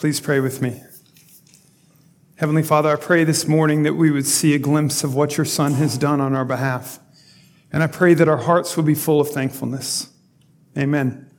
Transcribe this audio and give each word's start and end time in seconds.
Please 0.00 0.18
pray 0.18 0.40
with 0.40 0.62
me. 0.62 0.82
Heavenly 2.36 2.62
Father, 2.62 2.88
I 2.88 2.96
pray 2.96 3.22
this 3.22 3.46
morning 3.46 3.82
that 3.82 3.96
we 3.96 4.10
would 4.10 4.24
see 4.24 4.54
a 4.54 4.58
glimpse 4.58 5.04
of 5.04 5.14
what 5.14 5.36
your 5.36 5.44
Son 5.44 5.74
has 5.74 5.98
done 5.98 6.22
on 6.22 6.34
our 6.34 6.46
behalf. 6.46 7.00
And 7.70 7.82
I 7.82 7.86
pray 7.86 8.14
that 8.14 8.26
our 8.26 8.38
hearts 8.38 8.78
will 8.78 8.84
be 8.84 8.94
full 8.94 9.20
of 9.20 9.28
thankfulness. 9.28 10.08
Amen. 10.74 11.30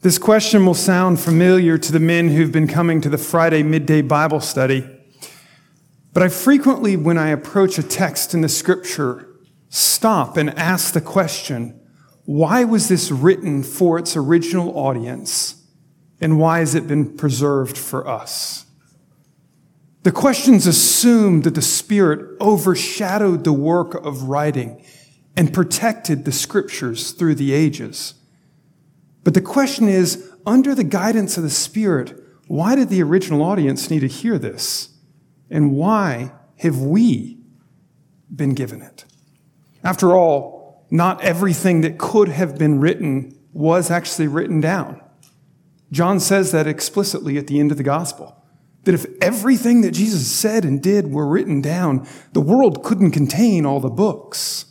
This 0.00 0.16
question 0.16 0.64
will 0.64 0.72
sound 0.72 1.20
familiar 1.20 1.76
to 1.76 1.92
the 1.92 2.00
men 2.00 2.30
who've 2.30 2.50
been 2.50 2.68
coming 2.68 3.02
to 3.02 3.10
the 3.10 3.18
Friday 3.18 3.62
midday 3.62 4.00
Bible 4.00 4.40
study. 4.40 4.88
But 6.14 6.22
I 6.22 6.28
frequently, 6.28 6.96
when 6.96 7.18
I 7.18 7.28
approach 7.28 7.76
a 7.76 7.82
text 7.82 8.32
in 8.32 8.40
the 8.40 8.48
scripture, 8.48 9.28
stop 9.68 10.38
and 10.38 10.48
ask 10.58 10.94
the 10.94 11.02
question 11.02 11.78
why 12.24 12.64
was 12.64 12.88
this 12.88 13.10
written 13.10 13.62
for 13.62 13.98
its 13.98 14.16
original 14.16 14.74
audience? 14.74 15.61
And 16.22 16.38
why 16.38 16.60
has 16.60 16.76
it 16.76 16.86
been 16.86 17.16
preserved 17.16 17.76
for 17.76 18.06
us? 18.06 18.64
The 20.04 20.12
questions 20.12 20.68
assumed 20.68 21.42
that 21.42 21.56
the 21.56 21.62
Spirit 21.62 22.40
overshadowed 22.40 23.42
the 23.42 23.52
work 23.52 23.94
of 23.94 24.22
writing 24.24 24.84
and 25.36 25.52
protected 25.52 26.24
the 26.24 26.32
scriptures 26.32 27.10
through 27.10 27.34
the 27.34 27.52
ages. 27.52 28.14
But 29.24 29.34
the 29.34 29.40
question 29.40 29.88
is, 29.88 30.30
under 30.46 30.76
the 30.76 30.84
guidance 30.84 31.36
of 31.36 31.42
the 31.42 31.50
Spirit, 31.50 32.14
why 32.46 32.76
did 32.76 32.88
the 32.88 33.02
original 33.02 33.42
audience 33.42 33.90
need 33.90 34.00
to 34.00 34.08
hear 34.08 34.38
this? 34.38 34.90
And 35.50 35.72
why 35.72 36.32
have 36.58 36.80
we 36.80 37.38
been 38.34 38.54
given 38.54 38.80
it? 38.80 39.04
After 39.82 40.14
all, 40.14 40.86
not 40.88 41.20
everything 41.22 41.80
that 41.80 41.98
could 41.98 42.28
have 42.28 42.58
been 42.58 42.78
written 42.78 43.36
was 43.52 43.90
actually 43.90 44.28
written 44.28 44.60
down. 44.60 45.01
John 45.92 46.18
says 46.18 46.50
that 46.50 46.66
explicitly 46.66 47.36
at 47.36 47.46
the 47.46 47.60
end 47.60 47.70
of 47.70 47.76
the 47.76 47.84
gospel. 47.84 48.42
That 48.84 48.94
if 48.94 49.06
everything 49.20 49.82
that 49.82 49.92
Jesus 49.92 50.26
said 50.26 50.64
and 50.64 50.82
did 50.82 51.12
were 51.12 51.28
written 51.28 51.60
down, 51.60 52.08
the 52.32 52.40
world 52.40 52.82
couldn't 52.82 53.12
contain 53.12 53.64
all 53.64 53.78
the 53.78 53.90
books. 53.90 54.64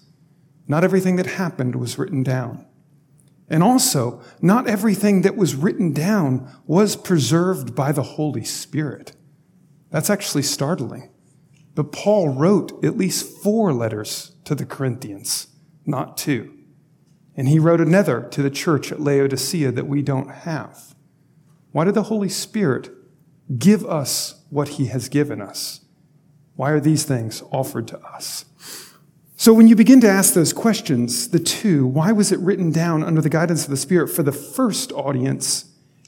Not 0.67 0.83
everything 0.83 1.15
that 1.15 1.27
happened 1.27 1.75
was 1.75 1.97
written 1.97 2.23
down. 2.23 2.65
And 3.49 3.63
also, 3.63 4.21
not 4.41 4.67
everything 4.67 5.21
that 5.21 5.37
was 5.37 5.55
written 5.55 5.93
down 5.93 6.51
was 6.65 6.95
preserved 6.95 7.75
by 7.75 7.91
the 7.91 8.03
Holy 8.03 8.43
Spirit. 8.43 9.13
That's 9.91 10.09
actually 10.09 10.43
startling. 10.43 11.11
But 11.75 11.91
Paul 11.91 12.29
wrote 12.29 12.83
at 12.83 12.97
least 12.97 13.43
four 13.43 13.73
letters 13.73 14.35
to 14.45 14.55
the 14.55 14.65
Corinthians, 14.65 15.47
not 15.85 16.17
two. 16.17 16.53
And 17.35 17.47
he 17.47 17.59
wrote 17.59 17.81
another 17.81 18.21
to 18.31 18.41
the 18.41 18.49
church 18.49 18.91
at 18.91 18.99
Laodicea 18.99 19.71
that 19.71 19.87
we 19.87 20.01
don't 20.01 20.29
have. 20.29 20.95
Why 21.71 21.85
did 21.85 21.93
the 21.93 22.03
Holy 22.03 22.29
Spirit 22.29 22.89
give 23.57 23.85
us 23.85 24.43
what 24.49 24.69
he 24.69 24.87
has 24.87 25.09
given 25.09 25.41
us? 25.41 25.81
Why 26.55 26.71
are 26.71 26.79
these 26.79 27.03
things 27.03 27.43
offered 27.51 27.87
to 27.89 27.99
us? 27.99 28.45
So, 29.35 29.53
when 29.53 29.67
you 29.67 29.75
begin 29.75 30.01
to 30.01 30.09
ask 30.09 30.35
those 30.35 30.53
questions, 30.53 31.29
the 31.29 31.39
two, 31.39 31.87
why 31.87 32.11
was 32.11 32.31
it 32.31 32.39
written 32.39 32.71
down 32.71 33.03
under 33.03 33.21
the 33.21 33.29
guidance 33.29 33.63
of 33.63 33.71
the 33.71 33.77
Spirit 33.77 34.09
for 34.09 34.21
the 34.21 34.31
first 34.31 34.91
audience, 34.91 35.65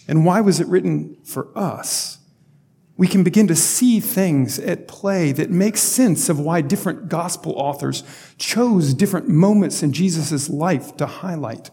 and 0.08 0.26
why 0.26 0.42
was 0.42 0.60
it 0.60 0.68
written 0.68 1.18
for 1.24 1.48
us? 1.58 2.20
We 2.96 3.08
can 3.08 3.24
begin 3.24 3.48
to 3.48 3.56
see 3.56 4.00
things 4.00 4.60
at 4.60 4.88
play 4.88 5.32
that 5.32 5.50
make 5.50 5.78
sense 5.78 6.30
of 6.30 6.40
why 6.40 6.62
different 6.62 7.10
gospel 7.10 7.54
authors 7.56 8.04
chose 8.38 8.94
different 8.94 9.30
moments 9.30 9.82
in 9.82 9.94
Jesus' 9.94 10.48
life 10.48 10.96
to 10.98 11.08
highlight. 11.08 11.72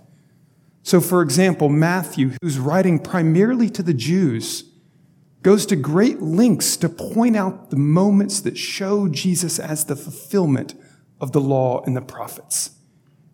So, 0.82 1.00
for 1.00 1.22
example, 1.22 1.68
Matthew, 1.68 2.32
who's 2.42 2.58
writing 2.58 2.98
primarily 2.98 3.68
to 3.70 3.82
the 3.82 3.94
Jews, 3.94 4.64
goes 5.42 5.66
to 5.66 5.76
great 5.76 6.20
lengths 6.20 6.76
to 6.78 6.88
point 6.88 7.36
out 7.36 7.70
the 7.70 7.76
moments 7.76 8.40
that 8.40 8.58
show 8.58 9.08
Jesus 9.08 9.58
as 9.58 9.84
the 9.84 9.96
fulfillment 9.96 10.74
of 11.20 11.32
the 11.32 11.40
law 11.40 11.82
and 11.84 11.96
the 11.96 12.02
prophets. 12.02 12.70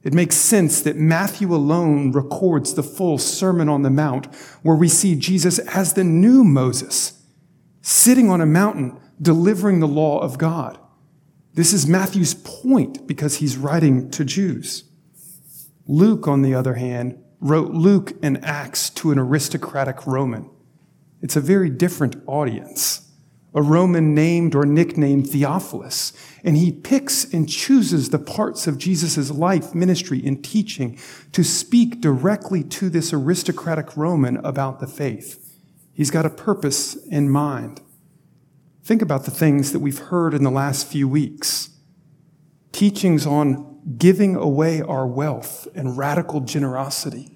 It 0.02 0.14
makes 0.14 0.36
sense 0.36 0.82
that 0.82 0.96
Matthew 0.96 1.52
alone 1.52 2.12
records 2.12 2.74
the 2.74 2.82
full 2.82 3.18
Sermon 3.18 3.68
on 3.68 3.82
the 3.82 3.90
Mount, 3.90 4.32
where 4.62 4.76
we 4.76 4.88
see 4.88 5.16
Jesus 5.16 5.58
as 5.58 5.94
the 5.94 6.04
new 6.04 6.44
Moses, 6.44 7.20
sitting 7.82 8.30
on 8.30 8.40
a 8.40 8.46
mountain 8.46 9.00
delivering 9.20 9.80
the 9.80 9.88
law 9.88 10.20
of 10.20 10.38
God. 10.38 10.78
This 11.54 11.72
is 11.72 11.88
Matthew's 11.88 12.34
point 12.34 13.06
because 13.06 13.36
he's 13.36 13.56
writing 13.56 14.10
to 14.10 14.24
Jews. 14.24 14.84
Luke, 15.88 16.28
on 16.28 16.42
the 16.42 16.54
other 16.54 16.74
hand, 16.74 17.18
wrote 17.46 17.72
Luke 17.72 18.12
and 18.22 18.44
Acts 18.44 18.90
to 18.90 19.12
an 19.12 19.18
aristocratic 19.18 20.06
Roman. 20.06 20.50
It's 21.22 21.36
a 21.36 21.40
very 21.40 21.70
different 21.70 22.16
audience. 22.26 23.02
A 23.54 23.62
Roman 23.62 24.14
named 24.14 24.54
or 24.54 24.66
nicknamed 24.66 25.30
Theophilus. 25.30 26.12
And 26.44 26.56
he 26.56 26.70
picks 26.70 27.24
and 27.32 27.48
chooses 27.48 28.10
the 28.10 28.18
parts 28.18 28.66
of 28.66 28.76
Jesus' 28.76 29.30
life, 29.30 29.74
ministry, 29.74 30.22
and 30.24 30.44
teaching 30.44 30.98
to 31.32 31.42
speak 31.42 32.00
directly 32.00 32.62
to 32.64 32.90
this 32.90 33.12
aristocratic 33.12 33.96
Roman 33.96 34.36
about 34.38 34.80
the 34.80 34.86
faith. 34.86 35.58
He's 35.94 36.10
got 36.10 36.26
a 36.26 36.30
purpose 36.30 36.96
in 37.06 37.30
mind. 37.30 37.80
Think 38.84 39.00
about 39.00 39.24
the 39.24 39.30
things 39.30 39.72
that 39.72 39.80
we've 39.80 39.98
heard 39.98 40.34
in 40.34 40.44
the 40.44 40.50
last 40.50 40.86
few 40.86 41.08
weeks 41.08 41.70
teachings 42.72 43.26
on 43.26 43.80
giving 43.96 44.36
away 44.36 44.82
our 44.82 45.06
wealth 45.06 45.66
and 45.74 45.96
radical 45.96 46.40
generosity. 46.40 47.35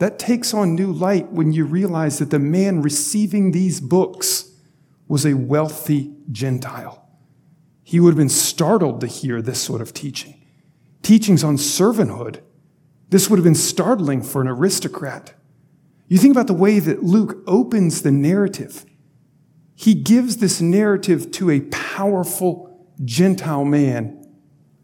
That 0.00 0.18
takes 0.18 0.54
on 0.54 0.74
new 0.74 0.90
light 0.90 1.30
when 1.30 1.52
you 1.52 1.66
realize 1.66 2.18
that 2.18 2.30
the 2.30 2.38
man 2.38 2.80
receiving 2.80 3.52
these 3.52 3.80
books 3.80 4.50
was 5.06 5.26
a 5.26 5.34
wealthy 5.34 6.14
Gentile. 6.32 7.06
He 7.84 8.00
would 8.00 8.10
have 8.10 8.18
been 8.18 8.30
startled 8.30 9.02
to 9.02 9.06
hear 9.06 9.42
this 9.42 9.60
sort 9.60 9.82
of 9.82 9.92
teaching. 9.92 10.42
Teachings 11.02 11.44
on 11.44 11.56
servanthood. 11.56 12.40
This 13.10 13.28
would 13.28 13.36
have 13.36 13.44
been 13.44 13.54
startling 13.54 14.22
for 14.22 14.40
an 14.40 14.48
aristocrat. 14.48 15.34
You 16.08 16.16
think 16.16 16.32
about 16.32 16.46
the 16.46 16.54
way 16.54 16.78
that 16.78 17.02
Luke 17.02 17.42
opens 17.46 18.00
the 18.00 18.10
narrative. 18.10 18.86
He 19.74 19.92
gives 19.92 20.38
this 20.38 20.62
narrative 20.62 21.30
to 21.32 21.50
a 21.50 21.60
powerful 21.60 22.88
Gentile 23.04 23.66
man 23.66 24.16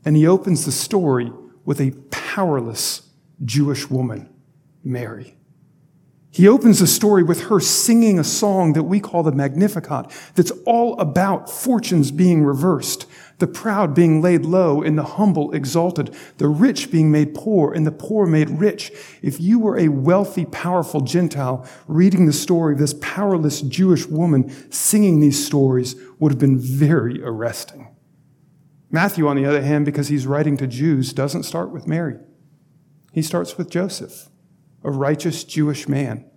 and 0.04 0.14
he 0.14 0.26
opens 0.26 0.66
the 0.66 0.72
story 0.72 1.32
with 1.64 1.80
a 1.80 1.92
powerless 2.10 3.10
Jewish 3.44 3.88
woman, 3.88 4.28
Mary. 4.86 5.36
He 6.30 6.46
opens 6.46 6.80
the 6.80 6.86
story 6.86 7.22
with 7.22 7.44
her 7.44 7.60
singing 7.60 8.18
a 8.18 8.24
song 8.24 8.74
that 8.74 8.82
we 8.82 9.00
call 9.00 9.22
the 9.22 9.32
Magnificat, 9.32 10.10
that's 10.34 10.52
all 10.66 10.98
about 11.00 11.50
fortunes 11.50 12.10
being 12.10 12.44
reversed, 12.44 13.06
the 13.38 13.46
proud 13.46 13.94
being 13.94 14.20
laid 14.20 14.44
low 14.44 14.82
and 14.82 14.98
the 14.98 15.02
humble 15.02 15.50
exalted, 15.52 16.14
the 16.36 16.48
rich 16.48 16.90
being 16.90 17.10
made 17.10 17.34
poor 17.34 17.72
and 17.72 17.86
the 17.86 17.92
poor 17.92 18.26
made 18.26 18.50
rich. 18.50 18.92
If 19.22 19.40
you 19.40 19.58
were 19.58 19.78
a 19.78 19.88
wealthy, 19.88 20.44
powerful 20.44 21.00
Gentile 21.00 21.66
reading 21.88 22.26
the 22.26 22.32
story 22.34 22.74
of 22.74 22.80
this 22.80 22.94
powerless 23.00 23.62
Jewish 23.62 24.06
woman 24.06 24.50
singing 24.70 25.20
these 25.20 25.44
stories 25.44 25.96
would 26.18 26.32
have 26.32 26.38
been 26.38 26.58
very 26.58 27.22
arresting. 27.22 27.94
Matthew, 28.90 29.26
on 29.26 29.36
the 29.36 29.46
other 29.46 29.62
hand, 29.62 29.84
because 29.84 30.08
he's 30.08 30.26
writing 30.26 30.56
to 30.58 30.66
Jews, 30.66 31.12
doesn't 31.12 31.44
start 31.44 31.70
with 31.70 31.86
Mary. 31.86 32.18
He 33.12 33.22
starts 33.22 33.56
with 33.56 33.70
Joseph, 33.70 34.28
a 34.84 34.90
righteous 34.90 35.44
Jewish 35.44 35.88
man, 35.88 36.28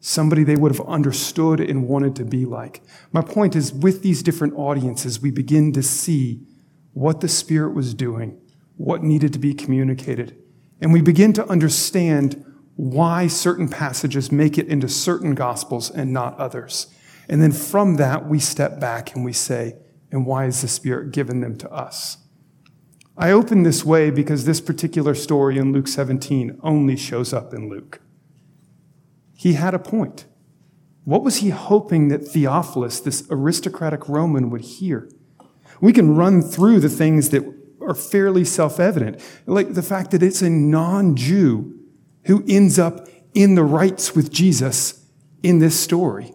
somebody 0.00 0.44
they 0.44 0.56
would 0.56 0.72
have 0.72 0.86
understood 0.86 1.60
and 1.60 1.88
wanted 1.88 2.16
to 2.16 2.24
be 2.24 2.44
like. 2.44 2.82
My 3.12 3.22
point 3.22 3.54
is, 3.54 3.72
with 3.72 4.02
these 4.02 4.22
different 4.22 4.54
audiences, 4.56 5.20
we 5.20 5.30
begin 5.30 5.72
to 5.72 5.82
see 5.82 6.46
what 6.92 7.20
the 7.20 7.28
Spirit 7.28 7.74
was 7.74 7.94
doing, 7.94 8.40
what 8.76 9.02
needed 9.02 9.32
to 9.32 9.38
be 9.38 9.54
communicated, 9.54 10.36
and 10.80 10.92
we 10.92 11.00
begin 11.00 11.32
to 11.34 11.48
understand 11.48 12.44
why 12.74 13.26
certain 13.26 13.68
passages 13.68 14.32
make 14.32 14.58
it 14.58 14.66
into 14.66 14.88
certain 14.88 15.34
gospels 15.34 15.90
and 15.90 16.12
not 16.12 16.36
others. 16.38 16.88
And 17.28 17.40
then 17.40 17.52
from 17.52 17.96
that, 17.96 18.26
we 18.26 18.40
step 18.40 18.80
back 18.80 19.14
and 19.14 19.24
we 19.24 19.32
say, 19.32 19.76
and 20.10 20.26
why 20.26 20.44
has 20.44 20.62
the 20.62 20.68
Spirit 20.68 21.12
given 21.12 21.40
them 21.40 21.56
to 21.58 21.70
us? 21.70 22.18
I 23.16 23.30
open 23.30 23.62
this 23.62 23.84
way 23.84 24.10
because 24.10 24.44
this 24.44 24.60
particular 24.60 25.14
story 25.14 25.58
in 25.58 25.72
Luke 25.72 25.88
17 25.88 26.58
only 26.62 26.96
shows 26.96 27.32
up 27.32 27.52
in 27.52 27.68
Luke. 27.68 28.00
He 29.36 29.54
had 29.54 29.74
a 29.74 29.78
point. 29.78 30.26
What 31.04 31.22
was 31.22 31.36
he 31.36 31.50
hoping 31.50 32.08
that 32.08 32.26
Theophilus, 32.26 33.00
this 33.00 33.26
aristocratic 33.30 34.08
Roman, 34.08 34.50
would 34.50 34.62
hear? 34.62 35.10
We 35.80 35.92
can 35.92 36.16
run 36.16 36.42
through 36.42 36.80
the 36.80 36.88
things 36.88 37.30
that 37.30 37.42
are 37.80 37.94
fairly 37.94 38.44
self 38.44 38.78
evident, 38.78 39.20
like 39.46 39.74
the 39.74 39.82
fact 39.82 40.12
that 40.12 40.22
it's 40.22 40.42
a 40.42 40.48
non 40.48 41.16
Jew 41.16 41.78
who 42.26 42.44
ends 42.48 42.78
up 42.78 43.08
in 43.34 43.56
the 43.56 43.64
rights 43.64 44.14
with 44.14 44.32
Jesus 44.32 45.06
in 45.42 45.58
this 45.58 45.78
story 45.78 46.32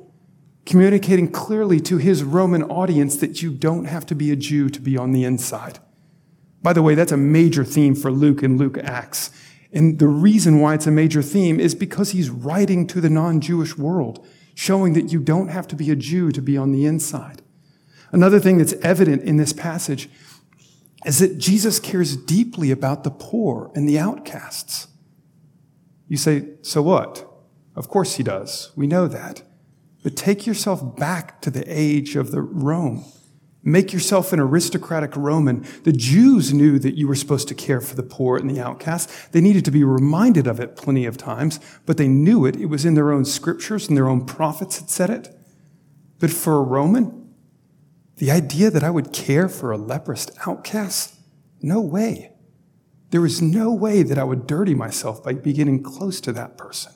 communicating 0.67 1.31
clearly 1.31 1.79
to 1.79 1.97
his 1.97 2.25
Roman 2.25 2.61
audience 2.63 3.15
that 3.15 3.41
you 3.41 3.51
don't 3.51 3.85
have 3.85 4.05
to 4.05 4.13
be 4.13 4.31
a 4.31 4.35
Jew 4.35 4.69
to 4.69 4.81
be 4.81 4.97
on 4.97 5.13
the 5.13 5.23
inside. 5.23 5.79
By 6.67 6.73
the 6.73 6.81
way, 6.81 6.95
that's 6.95 7.13
a 7.13 7.15
major 7.15 7.63
theme 7.63 7.95
for 7.95 8.11
Luke 8.11 8.43
in 8.43 8.57
Luke 8.57 8.77
Acts. 8.77 9.31
And 9.71 9.99
the 9.99 10.07
reason 10.07 10.59
why 10.59 10.73
it's 10.73 10.85
a 10.85 10.91
major 10.91 11.21
theme 11.21 11.61
is 11.61 11.73
because 11.73 12.11
he's 12.11 12.29
writing 12.29 12.85
to 12.87 12.99
the 12.99 13.09
non 13.09 13.39
Jewish 13.39 13.77
world, 13.77 14.27
showing 14.53 14.91
that 14.91 15.09
you 15.09 15.21
don't 15.21 15.47
have 15.47 15.65
to 15.69 15.77
be 15.77 15.89
a 15.91 15.95
Jew 15.95 16.29
to 16.33 16.41
be 16.41 16.57
on 16.57 16.73
the 16.73 16.85
inside. 16.85 17.41
Another 18.11 18.37
thing 18.41 18.57
that's 18.57 18.73
evident 18.83 19.23
in 19.23 19.37
this 19.37 19.53
passage 19.53 20.09
is 21.05 21.19
that 21.19 21.37
Jesus 21.37 21.79
cares 21.79 22.17
deeply 22.17 22.69
about 22.69 23.05
the 23.05 23.11
poor 23.11 23.71
and 23.73 23.87
the 23.87 23.97
outcasts. 23.97 24.89
You 26.09 26.17
say, 26.17 26.49
so 26.63 26.81
what? 26.81 27.25
Of 27.77 27.87
course 27.87 28.15
he 28.15 28.23
does. 28.23 28.73
We 28.75 28.87
know 28.87 29.07
that. 29.07 29.41
But 30.03 30.17
take 30.17 30.45
yourself 30.45 30.97
back 30.97 31.41
to 31.43 31.49
the 31.49 31.63
age 31.65 32.17
of 32.17 32.31
the 32.31 32.41
Rome. 32.41 33.05
Make 33.67 33.91
yourself 33.91 34.31
an 34.31 34.39
aristocratic 34.39 35.17
Roman. 35.17 35.65
The 35.83 35.91
Jews 35.91 36.53
knew 36.53 36.79
that 36.79 36.95
you 36.97 37.05
were 37.05 37.15
supposed 37.15 37.49
to 37.49 37.53
care 37.53 37.81
for 37.81 37.97
the 37.97 38.01
poor 38.01 38.37
and 38.37 38.49
the 38.49 38.61
outcast. 38.61 39.33
They 39.33 39.41
needed 39.41 39.65
to 39.65 39.71
be 39.71 39.83
reminded 39.83 40.47
of 40.47 40.61
it 40.61 40.77
plenty 40.77 41.05
of 41.05 41.17
times, 41.17 41.59
but 41.85 41.97
they 41.97 42.07
knew 42.07 42.45
it. 42.45 42.55
It 42.55 42.67
was 42.67 42.85
in 42.85 42.93
their 42.93 43.11
own 43.11 43.25
scriptures 43.25 43.89
and 43.89 43.97
their 43.97 44.07
own 44.07 44.25
prophets 44.25 44.79
had 44.79 44.89
said 44.89 45.09
it. 45.09 45.37
But 46.17 46.31
for 46.31 46.55
a 46.55 46.61
Roman, 46.61 47.33
the 48.15 48.31
idea 48.31 48.71
that 48.71 48.85
I 48.85 48.89
would 48.89 49.11
care 49.11 49.49
for 49.49 49.73
a 49.73 49.77
leprous 49.77 50.27
outcast? 50.45 51.15
No 51.61 51.81
way. 51.81 52.31
There 53.09 53.19
was 53.19 53.41
no 53.41 53.73
way 53.73 54.01
that 54.01 54.17
I 54.17 54.23
would 54.23 54.47
dirty 54.47 54.75
myself 54.75 55.21
by 55.21 55.33
beginning 55.33 55.83
close 55.83 56.21
to 56.21 56.31
that 56.31 56.57
person. 56.57 56.93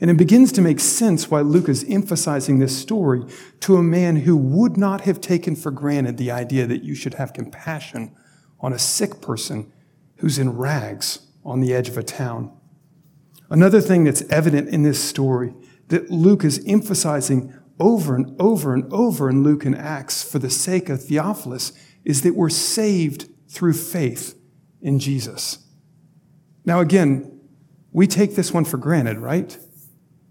And 0.00 0.10
it 0.10 0.16
begins 0.16 0.50
to 0.52 0.62
make 0.62 0.80
sense 0.80 1.30
why 1.30 1.42
Luke 1.42 1.68
is 1.68 1.84
emphasizing 1.88 2.58
this 2.58 2.76
story 2.76 3.22
to 3.60 3.76
a 3.76 3.82
man 3.82 4.16
who 4.16 4.34
would 4.34 4.78
not 4.78 5.02
have 5.02 5.20
taken 5.20 5.54
for 5.54 5.70
granted 5.70 6.16
the 6.16 6.30
idea 6.30 6.66
that 6.66 6.82
you 6.82 6.94
should 6.94 7.14
have 7.14 7.34
compassion 7.34 8.16
on 8.60 8.72
a 8.72 8.78
sick 8.78 9.20
person 9.20 9.70
who's 10.16 10.38
in 10.38 10.56
rags 10.56 11.26
on 11.44 11.60
the 11.60 11.74
edge 11.74 11.88
of 11.88 11.98
a 11.98 12.02
town. 12.02 12.50
Another 13.50 13.80
thing 13.80 14.04
that's 14.04 14.22
evident 14.30 14.68
in 14.68 14.84
this 14.84 15.02
story 15.02 15.54
that 15.88 16.10
Luke 16.10 16.44
is 16.44 16.64
emphasizing 16.66 17.52
over 17.78 18.14
and 18.14 18.40
over 18.40 18.72
and 18.72 18.90
over 18.92 19.28
in 19.28 19.42
Luke 19.42 19.64
and 19.64 19.76
Acts 19.76 20.22
for 20.22 20.38
the 20.38 20.50
sake 20.50 20.88
of 20.88 21.02
Theophilus 21.02 21.72
is 22.04 22.22
that 22.22 22.34
we're 22.34 22.48
saved 22.48 23.28
through 23.48 23.72
faith 23.72 24.38
in 24.80 24.98
Jesus. 24.98 25.58
Now, 26.64 26.80
again, 26.80 27.40
we 27.92 28.06
take 28.06 28.36
this 28.36 28.52
one 28.52 28.64
for 28.64 28.76
granted, 28.76 29.18
right? 29.18 29.58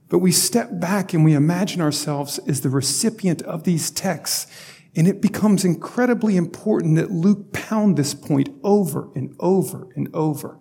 But 0.09 0.19
we 0.19 0.31
step 0.31 0.79
back 0.79 1.13
and 1.13 1.23
we 1.23 1.33
imagine 1.33 1.81
ourselves 1.81 2.39
as 2.39 2.61
the 2.61 2.69
recipient 2.69 3.41
of 3.43 3.63
these 3.63 3.91
texts, 3.91 4.47
and 4.95 5.07
it 5.07 5.21
becomes 5.21 5.63
incredibly 5.63 6.35
important 6.35 6.95
that 6.95 7.11
Luke 7.11 7.53
pound 7.53 7.95
this 7.95 8.15
point 8.15 8.49
over 8.63 9.09
and 9.15 9.35
over 9.39 9.87
and 9.95 10.09
over. 10.13 10.59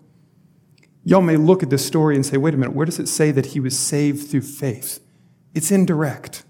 Y'all 1.02 1.22
may 1.22 1.36
look 1.36 1.62
at 1.62 1.70
this 1.70 1.86
story 1.86 2.14
and 2.14 2.26
say, 2.26 2.36
wait 2.36 2.52
a 2.52 2.58
minute, 2.58 2.76
where 2.76 2.84
does 2.84 2.98
it 2.98 3.08
say 3.08 3.30
that 3.30 3.46
he 3.46 3.60
was 3.60 3.78
saved 3.78 4.28
through 4.28 4.42
faith? 4.42 5.00
It's 5.54 5.70
indirect. 5.70 6.44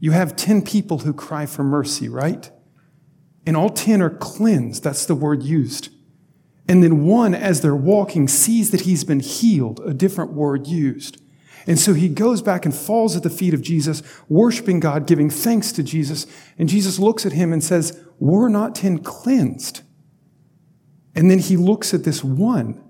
You 0.00 0.12
have 0.12 0.36
10 0.36 0.62
people 0.62 1.00
who 1.00 1.12
cry 1.12 1.44
for 1.44 1.62
mercy, 1.62 2.08
right? 2.08 2.50
And 3.44 3.56
all 3.56 3.68
10 3.68 4.00
are 4.00 4.10
cleansed. 4.10 4.82
That's 4.82 5.04
the 5.04 5.14
word 5.14 5.42
used. 5.42 5.90
And 6.66 6.82
then 6.82 7.04
one, 7.04 7.34
as 7.34 7.60
they're 7.60 7.76
walking, 7.76 8.28
sees 8.28 8.70
that 8.70 8.82
he's 8.82 9.04
been 9.04 9.20
healed, 9.20 9.80
a 9.84 9.92
different 9.92 10.32
word 10.32 10.66
used. 10.66 11.20
And 11.68 11.78
so 11.78 11.92
he 11.92 12.08
goes 12.08 12.40
back 12.40 12.64
and 12.64 12.74
falls 12.74 13.14
at 13.14 13.22
the 13.22 13.28
feet 13.28 13.52
of 13.52 13.60
Jesus, 13.60 14.02
worshiping 14.26 14.80
God, 14.80 15.06
giving 15.06 15.28
thanks 15.28 15.70
to 15.72 15.82
Jesus. 15.82 16.26
And 16.56 16.66
Jesus 16.66 16.98
looks 16.98 17.26
at 17.26 17.32
him 17.32 17.52
and 17.52 17.62
says, 17.62 18.02
Were 18.18 18.48
not 18.48 18.74
ten 18.74 19.00
cleansed? 19.00 19.82
And 21.14 21.30
then 21.30 21.40
he 21.40 21.58
looks 21.58 21.92
at 21.92 22.04
this 22.04 22.24
one 22.24 22.82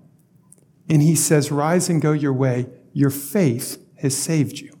and 0.87 1.01
he 1.01 1.13
says, 1.13 1.51
Rise 1.51 1.89
and 1.89 2.01
go 2.01 2.13
your 2.13 2.31
way. 2.31 2.67
Your 2.93 3.09
faith 3.09 3.85
has 3.97 4.15
saved 4.15 4.59
you. 4.59 4.71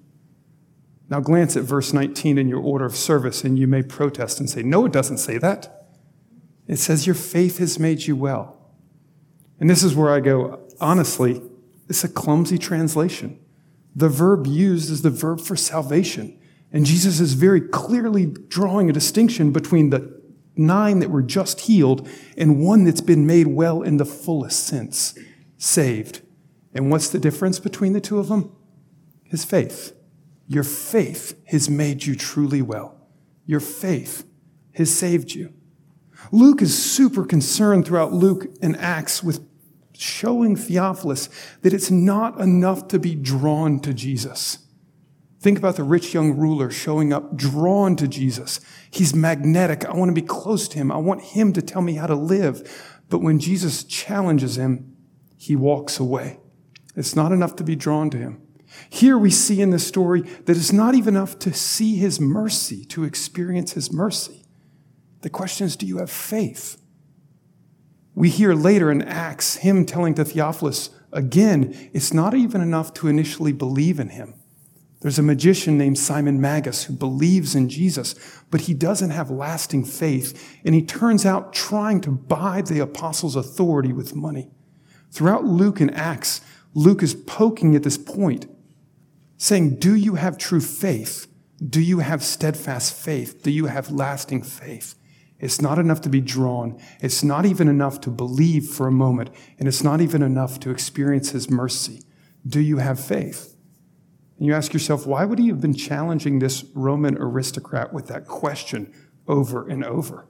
Now 1.09 1.19
glance 1.19 1.57
at 1.57 1.63
verse 1.63 1.91
19 1.91 2.37
in 2.37 2.47
your 2.47 2.61
order 2.61 2.85
of 2.85 2.95
service 2.95 3.43
and 3.43 3.59
you 3.59 3.67
may 3.67 3.83
protest 3.83 4.39
and 4.39 4.49
say, 4.49 4.63
No, 4.63 4.85
it 4.85 4.93
doesn't 4.93 5.17
say 5.17 5.37
that. 5.39 5.89
It 6.69 6.77
says, 6.77 7.05
Your 7.05 7.15
faith 7.15 7.57
has 7.57 7.77
made 7.77 8.03
you 8.03 8.15
well. 8.15 8.71
And 9.59 9.69
this 9.69 9.83
is 9.83 9.93
where 9.93 10.09
I 10.09 10.21
go, 10.21 10.65
honestly, 10.79 11.41
it's 11.89 12.05
a 12.05 12.09
clumsy 12.09 12.57
translation. 12.57 13.37
The 13.99 14.07
verb 14.07 14.47
used 14.47 14.89
is 14.89 15.01
the 15.01 15.09
verb 15.09 15.41
for 15.41 15.57
salvation. 15.57 16.39
And 16.71 16.85
Jesus 16.85 17.19
is 17.19 17.33
very 17.33 17.59
clearly 17.59 18.27
drawing 18.27 18.89
a 18.89 18.93
distinction 18.93 19.51
between 19.51 19.89
the 19.89 20.21
nine 20.55 20.99
that 20.99 21.11
were 21.11 21.21
just 21.21 21.61
healed 21.61 22.07
and 22.37 22.63
one 22.63 22.85
that's 22.85 23.01
been 23.01 23.27
made 23.27 23.47
well 23.47 23.81
in 23.81 23.97
the 23.97 24.05
fullest 24.05 24.65
sense, 24.65 25.19
saved. 25.57 26.21
And 26.73 26.89
what's 26.89 27.09
the 27.09 27.19
difference 27.19 27.59
between 27.59 27.91
the 27.91 27.99
two 27.99 28.19
of 28.19 28.29
them? 28.29 28.55
His 29.25 29.43
faith. 29.43 29.93
Your 30.47 30.63
faith 30.63 31.37
has 31.47 31.69
made 31.69 32.05
you 32.05 32.15
truly 32.15 32.61
well. 32.61 33.05
Your 33.45 33.59
faith 33.59 34.25
has 34.75 34.97
saved 34.97 35.33
you. 35.33 35.53
Luke 36.31 36.61
is 36.61 36.81
super 36.81 37.25
concerned 37.25 37.85
throughout 37.85 38.13
Luke 38.13 38.45
and 38.61 38.77
Acts 38.77 39.21
with 39.21 39.45
showing 39.99 40.55
Theophilus 40.55 41.29
that 41.61 41.73
it's 41.73 41.91
not 41.91 42.39
enough 42.39 42.87
to 42.87 42.99
be 42.99 43.15
drawn 43.15 43.79
to 43.81 43.93
Jesus. 43.93 44.59
Think 45.41 45.57
about 45.57 45.75
the 45.75 45.83
rich 45.83 46.13
young 46.13 46.37
ruler 46.37 46.69
showing 46.69 47.13
up 47.13 47.35
drawn 47.35 47.95
to 47.97 48.07
Jesus. 48.07 48.59
He's 48.91 49.15
magnetic. 49.15 49.85
I 49.85 49.93
want 49.93 50.09
to 50.09 50.21
be 50.21 50.25
close 50.25 50.67
to 50.69 50.77
him. 50.77 50.91
I 50.91 50.97
want 50.97 51.21
him 51.21 51.53
to 51.53 51.61
tell 51.61 51.81
me 51.81 51.95
how 51.95 52.07
to 52.07 52.15
live. 52.15 53.01
But 53.09 53.19
when 53.19 53.39
Jesus 53.39 53.83
challenges 53.83 54.57
him, 54.57 54.95
he 55.37 55.55
walks 55.55 55.99
away. 55.99 56.39
It's 56.95 57.15
not 57.15 57.31
enough 57.31 57.55
to 57.57 57.63
be 57.63 57.75
drawn 57.75 58.09
to 58.09 58.17
him. 58.17 58.41
Here 58.89 59.17
we 59.17 59.31
see 59.31 59.61
in 59.61 59.71
the 59.71 59.79
story 59.79 60.21
that 60.21 60.57
it's 60.57 60.73
not 60.73 60.95
even 60.95 61.15
enough 61.15 61.39
to 61.39 61.53
see 61.53 61.95
his 61.95 62.19
mercy, 62.19 62.85
to 62.85 63.03
experience 63.03 63.73
his 63.73 63.91
mercy. 63.91 64.45
The 65.21 65.29
question 65.29 65.65
is, 65.65 65.75
do 65.75 65.85
you 65.85 65.97
have 65.97 66.11
faith? 66.11 66.78
We 68.19 68.27
hear 68.27 68.53
later 68.53 68.91
in 68.91 69.01
Acts 69.01 69.55
him 69.55 69.85
telling 69.85 70.13
to 70.15 70.25
Theophilus, 70.25 70.89
again, 71.13 71.89
it's 71.93 72.13
not 72.13 72.33
even 72.33 72.59
enough 72.59 72.93
to 72.95 73.07
initially 73.07 73.53
believe 73.53 73.97
in 73.97 74.09
him. 74.09 74.33
There's 74.99 75.19
a 75.19 75.23
magician 75.23 75.77
named 75.77 75.97
Simon 75.97 76.41
Magus 76.41 76.83
who 76.83 76.93
believes 76.95 77.55
in 77.55 77.69
Jesus, 77.69 78.15
but 78.51 78.59
he 78.59 78.73
doesn't 78.73 79.11
have 79.11 79.31
lasting 79.31 79.85
faith, 79.85 80.59
and 80.65 80.75
he 80.75 80.81
turns 80.81 81.25
out 81.25 81.53
trying 81.53 82.01
to 82.01 82.11
buy 82.11 82.61
the 82.61 82.81
apostles' 82.81 83.37
authority 83.37 83.93
with 83.93 84.13
money. 84.13 84.51
Throughout 85.11 85.45
Luke 85.45 85.79
and 85.79 85.95
Acts, 85.95 86.41
Luke 86.73 87.01
is 87.01 87.15
poking 87.15 87.73
at 87.73 87.83
this 87.83 87.97
point, 87.97 88.47
saying, 89.37 89.79
Do 89.79 89.95
you 89.95 90.15
have 90.15 90.37
true 90.37 90.59
faith? 90.59 91.25
Do 91.65 91.79
you 91.79 91.99
have 91.99 92.21
steadfast 92.21 92.93
faith? 92.93 93.41
Do 93.43 93.49
you 93.49 93.67
have 93.67 93.91
lasting 93.91 94.43
faith? 94.43 94.95
It's 95.39 95.61
not 95.61 95.79
enough 95.79 96.01
to 96.01 96.09
be 96.09 96.21
drawn. 96.21 96.79
It's 97.01 97.23
not 97.23 97.45
even 97.45 97.67
enough 97.67 98.01
to 98.01 98.09
believe 98.09 98.67
for 98.67 98.87
a 98.87 98.91
moment. 98.91 99.29
And 99.57 99.67
it's 99.67 99.83
not 99.83 100.01
even 100.01 100.21
enough 100.21 100.59
to 100.61 100.69
experience 100.69 101.31
His 101.31 101.49
mercy. 101.49 102.03
Do 102.45 102.59
you 102.59 102.77
have 102.77 102.99
faith? 102.99 103.55
And 104.39 104.47
you 104.47 104.53
ask 104.53 104.71
yourself, 104.71 105.05
why 105.05 105.25
would 105.25 105.37
he 105.37 105.49
have 105.49 105.59
been 105.59 105.73
challenging 105.73 106.39
this 106.39 106.63
Roman 106.73 107.17
aristocrat 107.17 107.91
with 107.93 108.07
that 108.07 108.25
question 108.25 108.93
over 109.27 109.67
and 109.67 109.83
over? 109.83 110.27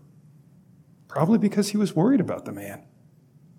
Probably 1.08 1.38
because 1.38 1.70
he 1.70 1.78
was 1.78 1.96
worried 1.96 2.20
about 2.20 2.46
the 2.46 2.52
man. 2.52 2.86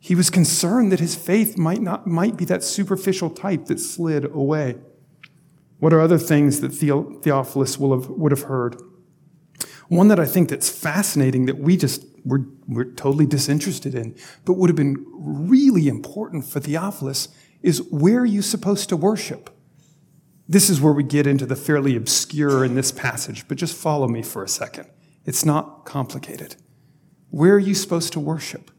He 0.00 0.16
was 0.16 0.28
concerned 0.28 0.90
that 0.90 0.99
his 0.99 1.14
faith 1.14 1.57
might 1.57 1.83
not 1.83 2.07
might 2.07 2.37
be 2.37 2.45
that 2.47 2.64
superficial 2.64 3.30
type 3.30 3.66
that 3.66 3.78
slid 3.78 4.25
away. 4.25 4.78
What 5.78 5.92
are 5.92 6.00
other 6.00 6.19
things 6.19 6.61
that 6.61 6.71
Theophilus 6.71 7.75
have, 7.76 8.09
would 8.09 8.33
have 8.33 8.42
heard? 8.42 8.80
One 9.91 10.07
that 10.07 10.21
I 10.21 10.25
think 10.25 10.51
that's 10.51 10.69
fascinating 10.69 11.47
that 11.47 11.59
we 11.59 11.77
just 11.77 12.05
we're, 12.25 12.45
we're 12.69 12.93
totally 12.93 13.27
disinterested 13.27 13.93
in, 13.93 14.15
but 14.45 14.53
would 14.53 14.71
have 14.71 14.77
been 14.77 15.05
really 15.13 15.89
important 15.89 16.45
for 16.45 16.61
Theophilus 16.61 17.27
is 17.61 17.83
where 17.91 18.21
are 18.21 18.27
you 18.27 18.41
supposed 18.41 18.89
to 18.91 18.97
worship? 18.97 19.51
This 20.49 20.71
is 20.71 20.81
where 20.81 20.93
we 20.93 21.03
get 21.03 21.27
into 21.27 21.45
the 21.45 21.57
fairly 21.57 21.97
obscure 21.97 22.65
in 22.65 22.77
this 22.77 22.93
passage, 22.93 23.49
but 23.49 23.59
just 23.59 23.77
follow 23.77 24.07
me 24.07 24.23
for 24.23 24.45
a 24.45 24.49
second. 24.49 24.89
It's 25.25 25.45
not 25.45 25.85
complicated. 25.87 26.55
Where 27.31 27.55
are 27.55 27.59
you 27.59 27.75
supposed 27.75 28.13
to 28.13 28.21
worship? 28.21 28.71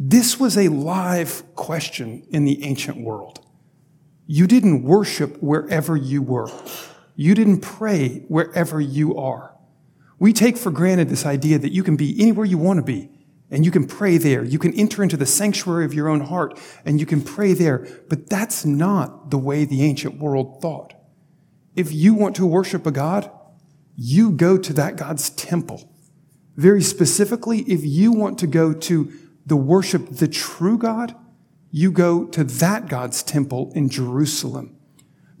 This 0.00 0.40
was 0.40 0.58
a 0.58 0.66
live 0.66 1.44
question 1.54 2.26
in 2.30 2.44
the 2.44 2.64
ancient 2.64 2.96
world. 3.04 3.38
You 4.26 4.48
didn't 4.48 4.82
worship 4.82 5.40
wherever 5.40 5.96
you 5.96 6.22
were. 6.22 6.50
You 7.14 7.36
didn't 7.36 7.60
pray 7.60 8.24
wherever 8.26 8.80
you 8.80 9.16
are. 9.16 9.51
We 10.22 10.32
take 10.32 10.56
for 10.56 10.70
granted 10.70 11.08
this 11.08 11.26
idea 11.26 11.58
that 11.58 11.72
you 11.72 11.82
can 11.82 11.96
be 11.96 12.14
anywhere 12.22 12.46
you 12.46 12.56
want 12.56 12.76
to 12.76 12.84
be 12.84 13.10
and 13.50 13.64
you 13.64 13.72
can 13.72 13.88
pray 13.88 14.18
there. 14.18 14.44
You 14.44 14.60
can 14.60 14.72
enter 14.74 15.02
into 15.02 15.16
the 15.16 15.26
sanctuary 15.26 15.84
of 15.84 15.92
your 15.92 16.08
own 16.08 16.20
heart 16.20 16.60
and 16.84 17.00
you 17.00 17.06
can 17.06 17.22
pray 17.22 17.54
there. 17.54 17.88
But 18.08 18.30
that's 18.30 18.64
not 18.64 19.30
the 19.30 19.36
way 19.36 19.64
the 19.64 19.82
ancient 19.82 20.20
world 20.20 20.62
thought. 20.62 20.94
If 21.74 21.92
you 21.92 22.14
want 22.14 22.36
to 22.36 22.46
worship 22.46 22.86
a 22.86 22.92
God, 22.92 23.32
you 23.96 24.30
go 24.30 24.56
to 24.56 24.72
that 24.74 24.94
God's 24.94 25.28
temple. 25.28 25.92
Very 26.54 26.84
specifically, 26.84 27.62
if 27.62 27.84
you 27.84 28.12
want 28.12 28.38
to 28.38 28.46
go 28.46 28.72
to 28.72 29.12
the 29.44 29.56
worship 29.56 30.08
the 30.08 30.28
true 30.28 30.78
God, 30.78 31.16
you 31.72 31.90
go 31.90 32.26
to 32.26 32.44
that 32.44 32.86
God's 32.86 33.24
temple 33.24 33.72
in 33.74 33.88
Jerusalem. 33.88 34.76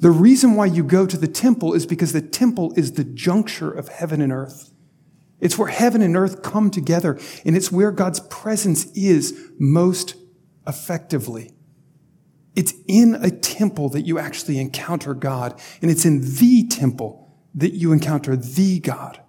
The 0.00 0.10
reason 0.10 0.56
why 0.56 0.66
you 0.66 0.82
go 0.82 1.06
to 1.06 1.16
the 1.16 1.28
temple 1.28 1.72
is 1.72 1.86
because 1.86 2.12
the 2.12 2.20
temple 2.20 2.72
is 2.74 2.94
the 2.94 3.04
juncture 3.04 3.70
of 3.70 3.86
heaven 3.86 4.20
and 4.20 4.32
earth. 4.32 4.70
It's 5.42 5.58
where 5.58 5.68
heaven 5.68 6.00
and 6.00 6.16
earth 6.16 6.42
come 6.42 6.70
together, 6.70 7.18
and 7.44 7.56
it's 7.56 7.72
where 7.72 7.90
God's 7.90 8.20
presence 8.20 8.86
is 8.92 9.50
most 9.58 10.14
effectively. 10.68 11.50
It's 12.54 12.74
in 12.86 13.16
a 13.16 13.30
temple 13.30 13.88
that 13.90 14.02
you 14.02 14.20
actually 14.20 14.60
encounter 14.60 15.14
God, 15.14 15.60
and 15.82 15.90
it's 15.90 16.04
in 16.04 16.20
the 16.20 16.68
temple 16.68 17.36
that 17.56 17.74
you 17.74 17.92
encounter 17.92 18.36
the 18.36 18.78
God. 18.78 19.20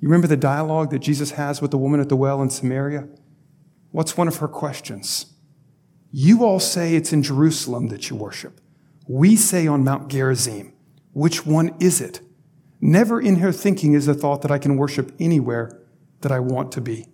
You 0.00 0.08
remember 0.08 0.26
the 0.26 0.38
dialogue 0.38 0.90
that 0.90 1.00
Jesus 1.00 1.32
has 1.32 1.60
with 1.60 1.70
the 1.70 1.78
woman 1.78 2.00
at 2.00 2.08
the 2.08 2.16
well 2.16 2.40
in 2.40 2.48
Samaria? 2.48 3.06
What's 3.90 4.16
one 4.16 4.28
of 4.28 4.36
her 4.36 4.48
questions? 4.48 5.34
You 6.10 6.44
all 6.44 6.60
say 6.60 6.94
it's 6.94 7.12
in 7.12 7.22
Jerusalem 7.22 7.88
that 7.88 8.08
you 8.08 8.16
worship. 8.16 8.60
We 9.06 9.36
say 9.36 9.66
on 9.66 9.84
Mount 9.84 10.08
Gerizim. 10.08 10.72
Which 11.12 11.44
one 11.44 11.74
is 11.78 12.00
it? 12.00 12.20
Never 12.80 13.20
in 13.20 13.36
her 13.36 13.52
thinking 13.52 13.94
is 13.94 14.06
the 14.06 14.14
thought 14.14 14.42
that 14.42 14.50
I 14.50 14.58
can 14.58 14.76
worship 14.76 15.14
anywhere 15.18 15.80
that 16.20 16.32
I 16.32 16.40
want 16.40 16.72
to 16.72 16.80
be. 16.80 17.06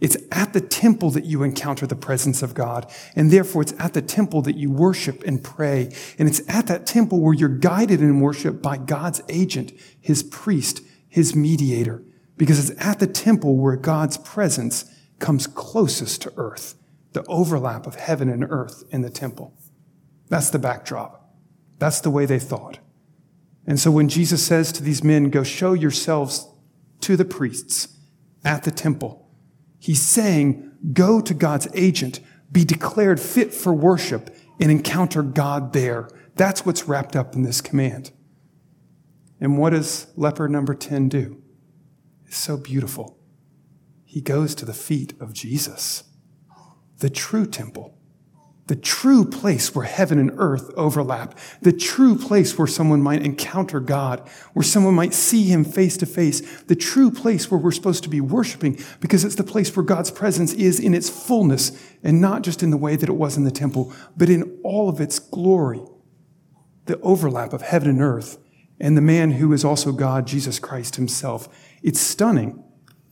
It's 0.00 0.16
at 0.32 0.54
the 0.54 0.60
temple 0.62 1.10
that 1.10 1.26
you 1.26 1.42
encounter 1.42 1.86
the 1.86 1.94
presence 1.94 2.42
of 2.42 2.54
God. 2.54 2.90
And 3.14 3.30
therefore, 3.30 3.62
it's 3.62 3.74
at 3.78 3.92
the 3.92 4.02
temple 4.02 4.40
that 4.42 4.56
you 4.56 4.70
worship 4.70 5.22
and 5.24 5.44
pray. 5.44 5.94
And 6.18 6.26
it's 6.26 6.40
at 6.48 6.66
that 6.68 6.86
temple 6.86 7.20
where 7.20 7.34
you're 7.34 7.50
guided 7.50 8.00
in 8.00 8.20
worship 8.20 8.62
by 8.62 8.78
God's 8.78 9.20
agent, 9.28 9.72
his 10.00 10.22
priest, 10.22 10.80
his 11.08 11.36
mediator. 11.36 12.02
Because 12.38 12.70
it's 12.70 12.82
at 12.82 12.98
the 12.98 13.06
temple 13.06 13.58
where 13.58 13.76
God's 13.76 14.16
presence 14.16 14.90
comes 15.18 15.46
closest 15.46 16.22
to 16.22 16.32
earth, 16.38 16.76
the 17.12 17.24
overlap 17.26 17.86
of 17.86 17.96
heaven 17.96 18.30
and 18.30 18.42
earth 18.48 18.84
in 18.90 19.02
the 19.02 19.10
temple. 19.10 19.54
That's 20.30 20.48
the 20.48 20.58
backdrop. 20.58 21.30
That's 21.78 22.00
the 22.00 22.10
way 22.10 22.24
they 22.24 22.38
thought. 22.38 22.78
And 23.66 23.78
so 23.78 23.90
when 23.90 24.08
Jesus 24.08 24.44
says 24.44 24.72
to 24.72 24.82
these 24.82 25.04
men, 25.04 25.30
go 25.30 25.42
show 25.42 25.72
yourselves 25.72 26.48
to 27.00 27.16
the 27.16 27.24
priests 27.24 27.96
at 28.44 28.64
the 28.64 28.70
temple, 28.70 29.28
He's 29.78 30.02
saying, 30.02 30.70
go 30.92 31.20
to 31.20 31.32
God's 31.32 31.68
agent, 31.74 32.20
be 32.52 32.64
declared 32.64 33.18
fit 33.18 33.54
for 33.54 33.72
worship, 33.72 34.34
and 34.60 34.70
encounter 34.70 35.22
God 35.22 35.72
there. 35.72 36.08
That's 36.36 36.66
what's 36.66 36.86
wrapped 36.86 37.16
up 37.16 37.34
in 37.34 37.42
this 37.42 37.60
command. 37.60 38.12
And 39.40 39.56
what 39.56 39.70
does 39.70 40.08
leper 40.16 40.48
number 40.48 40.74
10 40.74 41.08
do? 41.08 41.42
It's 42.26 42.36
so 42.36 42.58
beautiful. 42.58 43.18
He 44.04 44.20
goes 44.20 44.54
to 44.56 44.66
the 44.66 44.74
feet 44.74 45.14
of 45.18 45.32
Jesus, 45.32 46.04
the 46.98 47.08
true 47.08 47.46
temple 47.46 47.99
the 48.70 48.76
true 48.76 49.24
place 49.24 49.74
where 49.74 49.84
heaven 49.84 50.16
and 50.20 50.30
earth 50.36 50.70
overlap, 50.76 51.36
the 51.60 51.72
true 51.72 52.16
place 52.16 52.56
where 52.56 52.68
someone 52.68 53.02
might 53.02 53.20
encounter 53.20 53.80
God, 53.80 54.20
where 54.52 54.62
someone 54.62 54.94
might 54.94 55.12
see 55.12 55.42
him 55.42 55.64
face 55.64 55.96
to 55.96 56.06
face, 56.06 56.62
the 56.62 56.76
true 56.76 57.10
place 57.10 57.50
where 57.50 57.58
we're 57.58 57.72
supposed 57.72 58.04
to 58.04 58.08
be 58.08 58.20
worshiping 58.20 58.78
because 59.00 59.24
it's 59.24 59.34
the 59.34 59.42
place 59.42 59.74
where 59.74 59.84
God's 59.84 60.12
presence 60.12 60.52
is 60.52 60.78
in 60.78 60.94
its 60.94 61.10
fullness 61.10 61.72
and 62.04 62.20
not 62.20 62.42
just 62.42 62.62
in 62.62 62.70
the 62.70 62.76
way 62.76 62.94
that 62.94 63.08
it 63.08 63.16
was 63.16 63.36
in 63.36 63.42
the 63.42 63.50
temple, 63.50 63.92
but 64.16 64.30
in 64.30 64.60
all 64.62 64.88
of 64.88 65.00
its 65.00 65.18
glory. 65.18 65.82
The 66.84 67.00
overlap 67.00 67.52
of 67.52 67.62
heaven 67.62 67.90
and 67.90 68.00
earth 68.00 68.38
and 68.78 68.96
the 68.96 69.02
man 69.02 69.32
who 69.32 69.52
is 69.52 69.64
also 69.64 69.90
God, 69.90 70.28
Jesus 70.28 70.60
Christ 70.60 70.94
himself. 70.94 71.48
It's 71.82 71.98
stunning 71.98 72.62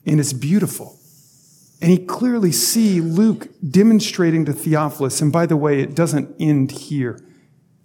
and 0.07 0.21
it's 0.21 0.33
beautiful. 0.33 0.98
And 1.81 1.91
he 1.91 1.99
clearly 1.99 2.51
see 2.51 3.01
Luke 3.01 3.49
demonstrating 3.69 4.45
to 4.47 4.53
Theophilus, 4.53 5.21
and 5.21 5.33
by 5.33 5.47
the 5.47 5.57
way, 5.57 5.81
it 5.81 5.95
doesn't 5.95 6.35
end 6.41 6.73
here. 6.73 7.21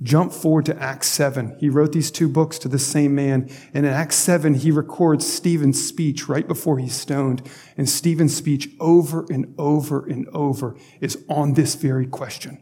Jump 0.01 0.33
forward 0.33 0.65
to 0.65 0.81
Acts 0.81 1.07
7. 1.07 1.55
He 1.59 1.69
wrote 1.69 1.93
these 1.93 2.11
two 2.11 2.27
books 2.27 2.59
to 2.59 2.67
the 2.67 2.79
same 2.79 3.15
man. 3.15 3.49
And 3.73 3.85
in 3.85 3.93
Acts 3.93 4.17
7, 4.17 4.55
he 4.55 4.69
records 4.69 5.31
Stephen's 5.31 5.81
speech 5.81 6.27
right 6.27 6.45
before 6.45 6.77
he's 6.77 6.95
stoned. 6.95 7.47
And 7.77 7.87
Stephen's 7.87 8.35
speech 8.35 8.69
over 8.81 9.25
and 9.29 9.55
over 9.57 10.05
and 10.05 10.27
over 10.29 10.75
is 10.99 11.23
on 11.29 11.53
this 11.53 11.75
very 11.75 12.05
question. 12.05 12.61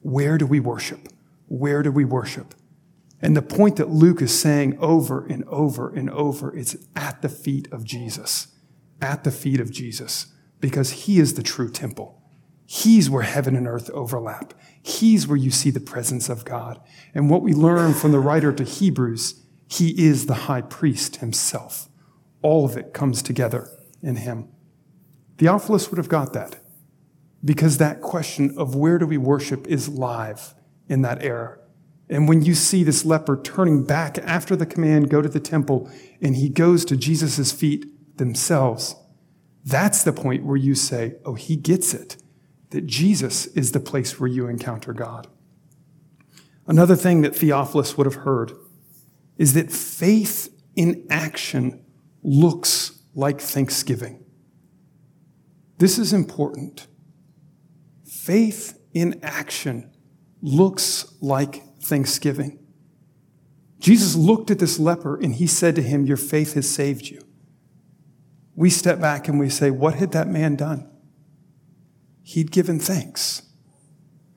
Where 0.00 0.38
do 0.38 0.46
we 0.46 0.58
worship? 0.58 1.08
Where 1.48 1.82
do 1.82 1.92
we 1.92 2.06
worship? 2.06 2.54
And 3.20 3.36
the 3.36 3.42
point 3.42 3.76
that 3.76 3.90
Luke 3.90 4.22
is 4.22 4.40
saying 4.40 4.78
over 4.78 5.26
and 5.26 5.44
over 5.48 5.90
and 5.90 6.08
over 6.08 6.56
is 6.56 6.86
at 6.96 7.20
the 7.20 7.28
feet 7.28 7.70
of 7.70 7.84
Jesus. 7.84 8.46
At 9.02 9.24
the 9.24 9.30
feet 9.30 9.60
of 9.60 9.70
Jesus 9.70 10.28
because 10.60 10.90
he 10.90 11.18
is 11.18 11.34
the 11.34 11.42
true 11.42 11.70
temple. 11.70 12.22
He's 12.66 13.10
where 13.10 13.22
heaven 13.22 13.56
and 13.56 13.66
earth 13.66 13.90
overlap. 13.90 14.54
He's 14.80 15.26
where 15.26 15.36
you 15.36 15.50
see 15.50 15.70
the 15.70 15.80
presence 15.80 16.28
of 16.28 16.44
God. 16.44 16.80
And 17.14 17.28
what 17.28 17.42
we 17.42 17.52
learn 17.52 17.94
from 17.94 18.12
the 18.12 18.20
writer 18.20 18.52
to 18.52 18.62
Hebrews, 18.62 19.44
he 19.68 20.06
is 20.06 20.26
the 20.26 20.34
high 20.34 20.60
priest 20.60 21.16
himself. 21.16 21.88
All 22.42 22.64
of 22.64 22.76
it 22.76 22.94
comes 22.94 23.22
together 23.22 23.68
in 24.02 24.16
him. 24.16 24.48
Theophilus 25.38 25.90
would 25.90 25.98
have 25.98 26.08
got 26.08 26.32
that 26.34 26.56
because 27.44 27.78
that 27.78 28.02
question 28.02 28.54
of 28.56 28.74
where 28.74 28.98
do 28.98 29.06
we 29.06 29.18
worship 29.18 29.66
is 29.66 29.88
live 29.88 30.54
in 30.88 31.02
that 31.02 31.22
era. 31.22 31.58
And 32.08 32.28
when 32.28 32.42
you 32.42 32.54
see 32.54 32.82
this 32.84 33.04
leper 33.04 33.40
turning 33.40 33.84
back 33.84 34.18
after 34.18 34.56
the 34.56 34.66
command, 34.66 35.10
go 35.10 35.22
to 35.22 35.28
the 35.28 35.40
temple, 35.40 35.90
and 36.20 36.36
he 36.36 36.48
goes 36.48 36.84
to 36.86 36.96
Jesus' 36.96 37.52
feet 37.52 38.16
themselves, 38.18 38.96
that's 39.64 40.02
the 40.02 40.12
point 40.12 40.44
where 40.44 40.56
you 40.56 40.74
say, 40.74 41.16
oh, 41.24 41.34
he 41.34 41.56
gets 41.56 41.92
it, 41.92 42.16
that 42.70 42.86
Jesus 42.86 43.46
is 43.48 43.72
the 43.72 43.80
place 43.80 44.18
where 44.18 44.28
you 44.28 44.46
encounter 44.46 44.92
God. 44.92 45.28
Another 46.66 46.96
thing 46.96 47.22
that 47.22 47.36
Theophilus 47.36 47.96
would 47.96 48.06
have 48.06 48.22
heard 48.22 48.52
is 49.36 49.54
that 49.54 49.70
faith 49.70 50.54
in 50.76 51.06
action 51.10 51.84
looks 52.22 53.00
like 53.14 53.40
thanksgiving. 53.40 54.24
This 55.78 55.98
is 55.98 56.12
important. 56.12 56.86
Faith 58.04 58.78
in 58.92 59.18
action 59.22 59.90
looks 60.42 61.14
like 61.20 61.62
thanksgiving. 61.80 62.58
Jesus 63.78 64.14
looked 64.14 64.50
at 64.50 64.58
this 64.58 64.78
leper 64.78 65.18
and 65.18 65.34
he 65.34 65.46
said 65.46 65.74
to 65.76 65.82
him, 65.82 66.04
Your 66.04 66.18
faith 66.18 66.54
has 66.54 66.68
saved 66.68 67.06
you 67.08 67.22
we 68.54 68.70
step 68.70 69.00
back 69.00 69.28
and 69.28 69.38
we 69.38 69.48
say, 69.48 69.70
What 69.70 69.94
had 69.94 70.12
that 70.12 70.28
man 70.28 70.56
done? 70.56 70.88
He'd 72.22 72.50
given 72.50 72.78
thanks. 72.78 73.42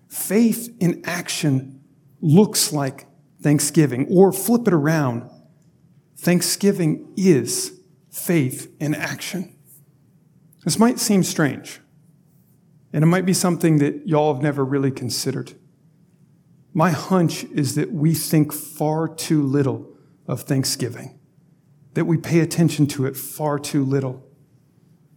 Faith 0.08 0.76
in 0.80 1.02
action 1.06 1.82
looks 2.22 2.72
like 2.72 3.08
thanksgiving, 3.42 4.08
or 4.10 4.32
flip 4.32 4.68
it 4.68 4.74
around. 4.74 5.30
Thanksgiving 6.16 7.14
is 7.18 7.80
faith 8.10 8.74
in 8.80 8.96
action. 8.96 9.56
This 10.64 10.80
might 10.80 11.00
seem 11.00 11.24
strange, 11.24 11.82
and 12.94 13.04
it 13.04 13.08
might 13.08 13.26
be 13.26 13.34
something 13.34 13.80
that 13.80 14.08
y'all 14.08 14.34
have 14.34 14.42
never 14.42 14.64
really 14.64 14.92
considered. 14.92 15.54
My 16.74 16.92
hunch 16.92 17.44
is 17.46 17.76
that 17.76 17.92
we 17.92 18.14
think 18.14 18.54
far 18.54 19.08
too 19.08 19.44
little 19.44 19.98
of 20.28 20.44
Thanksgiving 20.44 21.20
that 21.94 22.06
we 22.06 22.18
pay 22.18 22.40
attention 22.40 22.88
to 22.88 23.06
it 23.06 23.16
far 23.16 23.60
too 23.60 23.84
little. 23.84 24.26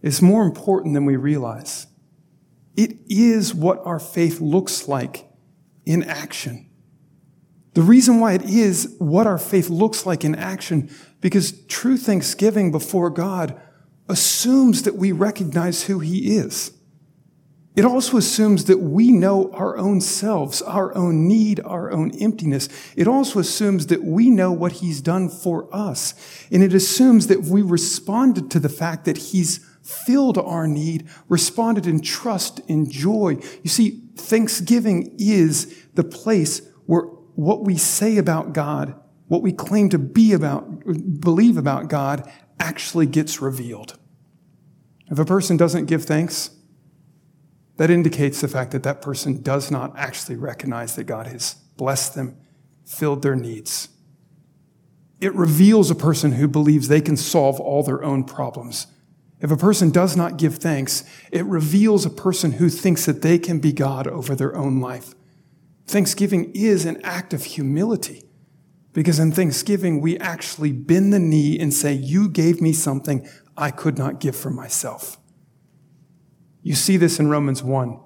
It's 0.01 0.21
more 0.21 0.43
important 0.43 0.93
than 0.93 1.05
we 1.05 1.15
realize. 1.15 1.87
It 2.75 2.97
is 3.09 3.53
what 3.53 3.81
our 3.85 3.99
faith 3.99 4.39
looks 4.39 4.87
like 4.87 5.27
in 5.85 6.03
action. 6.03 6.69
The 7.73 7.81
reason 7.81 8.19
why 8.19 8.33
it 8.33 8.43
is 8.43 8.95
what 8.99 9.27
our 9.27 9.37
faith 9.37 9.69
looks 9.69 10.05
like 10.05 10.23
in 10.23 10.35
action, 10.35 10.89
because 11.21 11.63
true 11.67 11.97
thanksgiving 11.97 12.71
before 12.71 13.09
God 13.09 13.59
assumes 14.07 14.83
that 14.83 14.95
we 14.95 15.11
recognize 15.11 15.83
who 15.83 15.99
He 15.99 16.37
is. 16.37 16.71
It 17.77 17.85
also 17.85 18.17
assumes 18.17 18.65
that 18.65 18.79
we 18.79 19.11
know 19.11 19.51
our 19.53 19.77
own 19.77 20.01
selves, 20.01 20.63
our 20.63 20.95
own 20.97 21.27
need, 21.27 21.59
our 21.59 21.91
own 21.91 22.09
emptiness. 22.19 22.69
It 22.95 23.07
also 23.07 23.37
assumes 23.37 23.85
that 23.87 24.03
we 24.03 24.31
know 24.31 24.51
what 24.51 24.71
he's 24.71 24.99
done 24.99 25.29
for 25.29 25.69
us. 25.71 26.15
And 26.51 26.63
it 26.63 26.73
assumes 26.73 27.27
that 27.27 27.43
we 27.43 27.61
responded 27.61 28.49
to 28.49 28.59
the 28.59 28.67
fact 28.67 29.05
that 29.05 29.17
he's 29.17 29.59
filled 29.83 30.39
our 30.39 30.67
need, 30.67 31.07
responded 31.29 31.85
in 31.85 32.01
trust 32.01 32.61
and 32.67 32.89
joy. 32.89 33.37
You 33.61 33.69
see, 33.69 34.01
thanksgiving 34.15 35.15
is 35.19 35.85
the 35.93 36.03
place 36.03 36.63
where 36.87 37.03
what 37.35 37.63
we 37.63 37.77
say 37.77 38.17
about 38.17 38.53
God, 38.53 38.99
what 39.27 39.43
we 39.43 39.53
claim 39.53 39.89
to 39.89 39.99
be 39.99 40.33
about, 40.33 41.21
believe 41.21 41.57
about 41.57 41.89
God, 41.89 42.27
actually 42.59 43.05
gets 43.05 43.39
revealed. 43.39 43.99
If 45.11 45.19
a 45.19 45.25
person 45.25 45.57
doesn't 45.57 45.85
give 45.85 46.05
thanks, 46.05 46.56
that 47.77 47.89
indicates 47.89 48.41
the 48.41 48.47
fact 48.47 48.71
that 48.71 48.83
that 48.83 49.01
person 49.01 49.41
does 49.41 49.71
not 49.71 49.97
actually 49.97 50.35
recognize 50.35 50.95
that 50.95 51.05
God 51.05 51.27
has 51.27 51.53
blessed 51.77 52.15
them, 52.15 52.37
filled 52.85 53.21
their 53.21 53.35
needs. 53.35 53.89
It 55.19 55.33
reveals 55.33 55.89
a 55.89 55.95
person 55.95 56.33
who 56.33 56.47
believes 56.47 56.87
they 56.87 57.01
can 57.01 57.17
solve 57.17 57.59
all 57.59 57.83
their 57.83 58.03
own 58.03 58.23
problems. 58.23 58.87
If 59.39 59.51
a 59.51 59.57
person 59.57 59.91
does 59.91 60.15
not 60.15 60.37
give 60.37 60.55
thanks, 60.55 61.03
it 61.31 61.45
reveals 61.45 62.05
a 62.05 62.09
person 62.09 62.53
who 62.53 62.69
thinks 62.69 63.05
that 63.05 63.21
they 63.21 63.37
can 63.37 63.59
be 63.59 63.71
God 63.71 64.07
over 64.07 64.35
their 64.35 64.55
own 64.55 64.79
life. 64.79 65.13
Thanksgiving 65.85 66.51
is 66.53 66.85
an 66.85 66.99
act 67.03 67.33
of 67.33 67.43
humility. 67.43 68.23
Because 68.93 69.19
in 69.19 69.31
thanksgiving, 69.31 70.01
we 70.01 70.17
actually 70.17 70.71
bend 70.71 71.13
the 71.13 71.19
knee 71.19 71.59
and 71.59 71.71
say, 71.71 71.93
You 71.93 72.27
gave 72.27 72.61
me 72.61 72.73
something 72.73 73.27
I 73.55 73.69
could 73.69 73.97
not 73.97 74.19
give 74.19 74.35
for 74.35 74.49
myself. 74.49 75.17
You 76.67 76.75
see 76.75 76.97
this 76.97 77.17
in 77.17 77.29
Romans 77.29 77.63
1, 77.63 77.97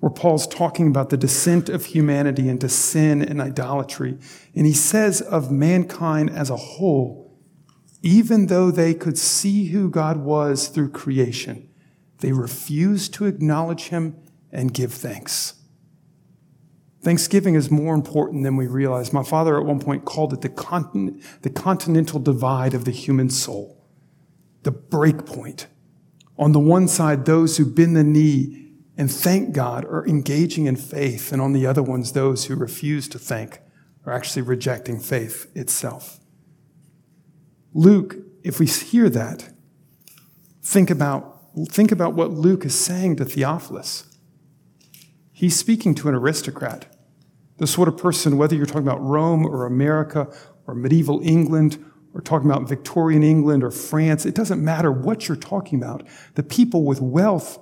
where 0.00 0.12
Paul's 0.12 0.46
talking 0.46 0.88
about 0.88 1.08
the 1.08 1.16
descent 1.16 1.70
of 1.70 1.86
humanity 1.86 2.50
into 2.50 2.68
sin 2.68 3.22
and 3.22 3.40
idolatry. 3.40 4.18
And 4.54 4.66
he 4.66 4.74
says 4.74 5.22
of 5.22 5.50
mankind 5.50 6.28
as 6.28 6.50
a 6.50 6.56
whole, 6.56 7.34
even 8.02 8.48
though 8.48 8.70
they 8.70 8.92
could 8.92 9.16
see 9.16 9.68
who 9.68 9.88
God 9.88 10.18
was 10.18 10.68
through 10.68 10.90
creation, 10.90 11.66
they 12.18 12.32
refused 12.32 13.14
to 13.14 13.24
acknowledge 13.24 13.84
him 13.84 14.16
and 14.52 14.74
give 14.74 14.92
thanks. 14.92 15.54
Thanksgiving 17.00 17.54
is 17.54 17.70
more 17.70 17.94
important 17.94 18.44
than 18.44 18.56
we 18.56 18.66
realize. 18.66 19.14
My 19.14 19.24
father 19.24 19.58
at 19.58 19.64
one 19.64 19.80
point 19.80 20.04
called 20.04 20.34
it 20.34 20.42
the, 20.42 20.50
continent, 20.50 21.22
the 21.40 21.48
continental 21.48 22.20
divide 22.20 22.74
of 22.74 22.84
the 22.84 22.90
human 22.90 23.30
soul, 23.30 23.82
the 24.62 24.72
break 24.72 25.24
point. 25.24 25.68
On 26.36 26.52
the 26.52 26.60
one 26.60 26.88
side, 26.88 27.24
those 27.24 27.56
who 27.56 27.64
bend 27.64 27.96
the 27.96 28.04
knee 28.04 28.72
and 28.96 29.10
thank 29.10 29.52
God 29.52 29.84
are 29.84 30.06
engaging 30.06 30.66
in 30.66 30.76
faith, 30.76 31.32
and 31.32 31.42
on 31.42 31.52
the 31.52 31.66
other 31.66 31.82
ones, 31.82 32.12
those 32.12 32.44
who 32.44 32.54
refuse 32.54 33.08
to 33.08 33.18
thank 33.18 33.60
are 34.06 34.12
actually 34.12 34.42
rejecting 34.42 35.00
faith 35.00 35.50
itself. 35.54 36.20
Luke, 37.72 38.16
if 38.44 38.60
we 38.60 38.66
hear 38.66 39.08
that, 39.10 39.52
think 40.62 40.90
about, 40.90 41.40
think 41.68 41.90
about 41.90 42.14
what 42.14 42.30
Luke 42.30 42.64
is 42.64 42.78
saying 42.78 43.16
to 43.16 43.24
Theophilus. 43.24 44.16
He's 45.32 45.58
speaking 45.58 45.94
to 45.96 46.08
an 46.08 46.14
aristocrat 46.14 46.86
the 47.58 47.66
sort 47.66 47.88
of 47.88 47.96
person, 47.96 48.36
whether 48.36 48.56
you're 48.56 48.66
talking 48.66 48.82
about 48.82 49.00
Rome 49.00 49.46
or 49.46 49.64
America 49.64 50.28
or 50.66 50.74
medieval 50.74 51.20
England 51.22 51.84
or 52.14 52.20
talking 52.20 52.48
about 52.48 52.68
Victorian 52.68 53.24
England 53.24 53.64
or 53.64 53.72
France, 53.72 54.24
it 54.24 54.34
doesn't 54.34 54.62
matter 54.62 54.90
what 54.90 55.28
you're 55.28 55.36
talking 55.36 55.78
about. 55.78 56.06
The 56.36 56.44
people 56.44 56.84
with 56.84 57.00
wealth, 57.00 57.58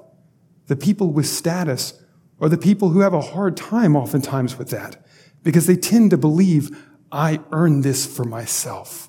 the 0.67 0.77
people 0.77 1.11
with 1.11 1.27
status, 1.27 1.95
are 2.41 2.51
the 2.51 2.59
people 2.59 2.91
who 2.91 3.01
have 3.01 3.15
a 3.15 3.21
hard 3.21 3.57
time 3.57 3.97
oftentimes 3.97 4.59
with 4.59 4.69
that 4.71 5.05
because 5.43 5.67
they 5.67 5.77
tend 5.77 6.11
to 6.11 6.19
believe, 6.19 6.87
I 7.11 7.41
earned 7.51 7.83
this 7.83 8.05
for 8.05 8.25
myself. 8.25 9.09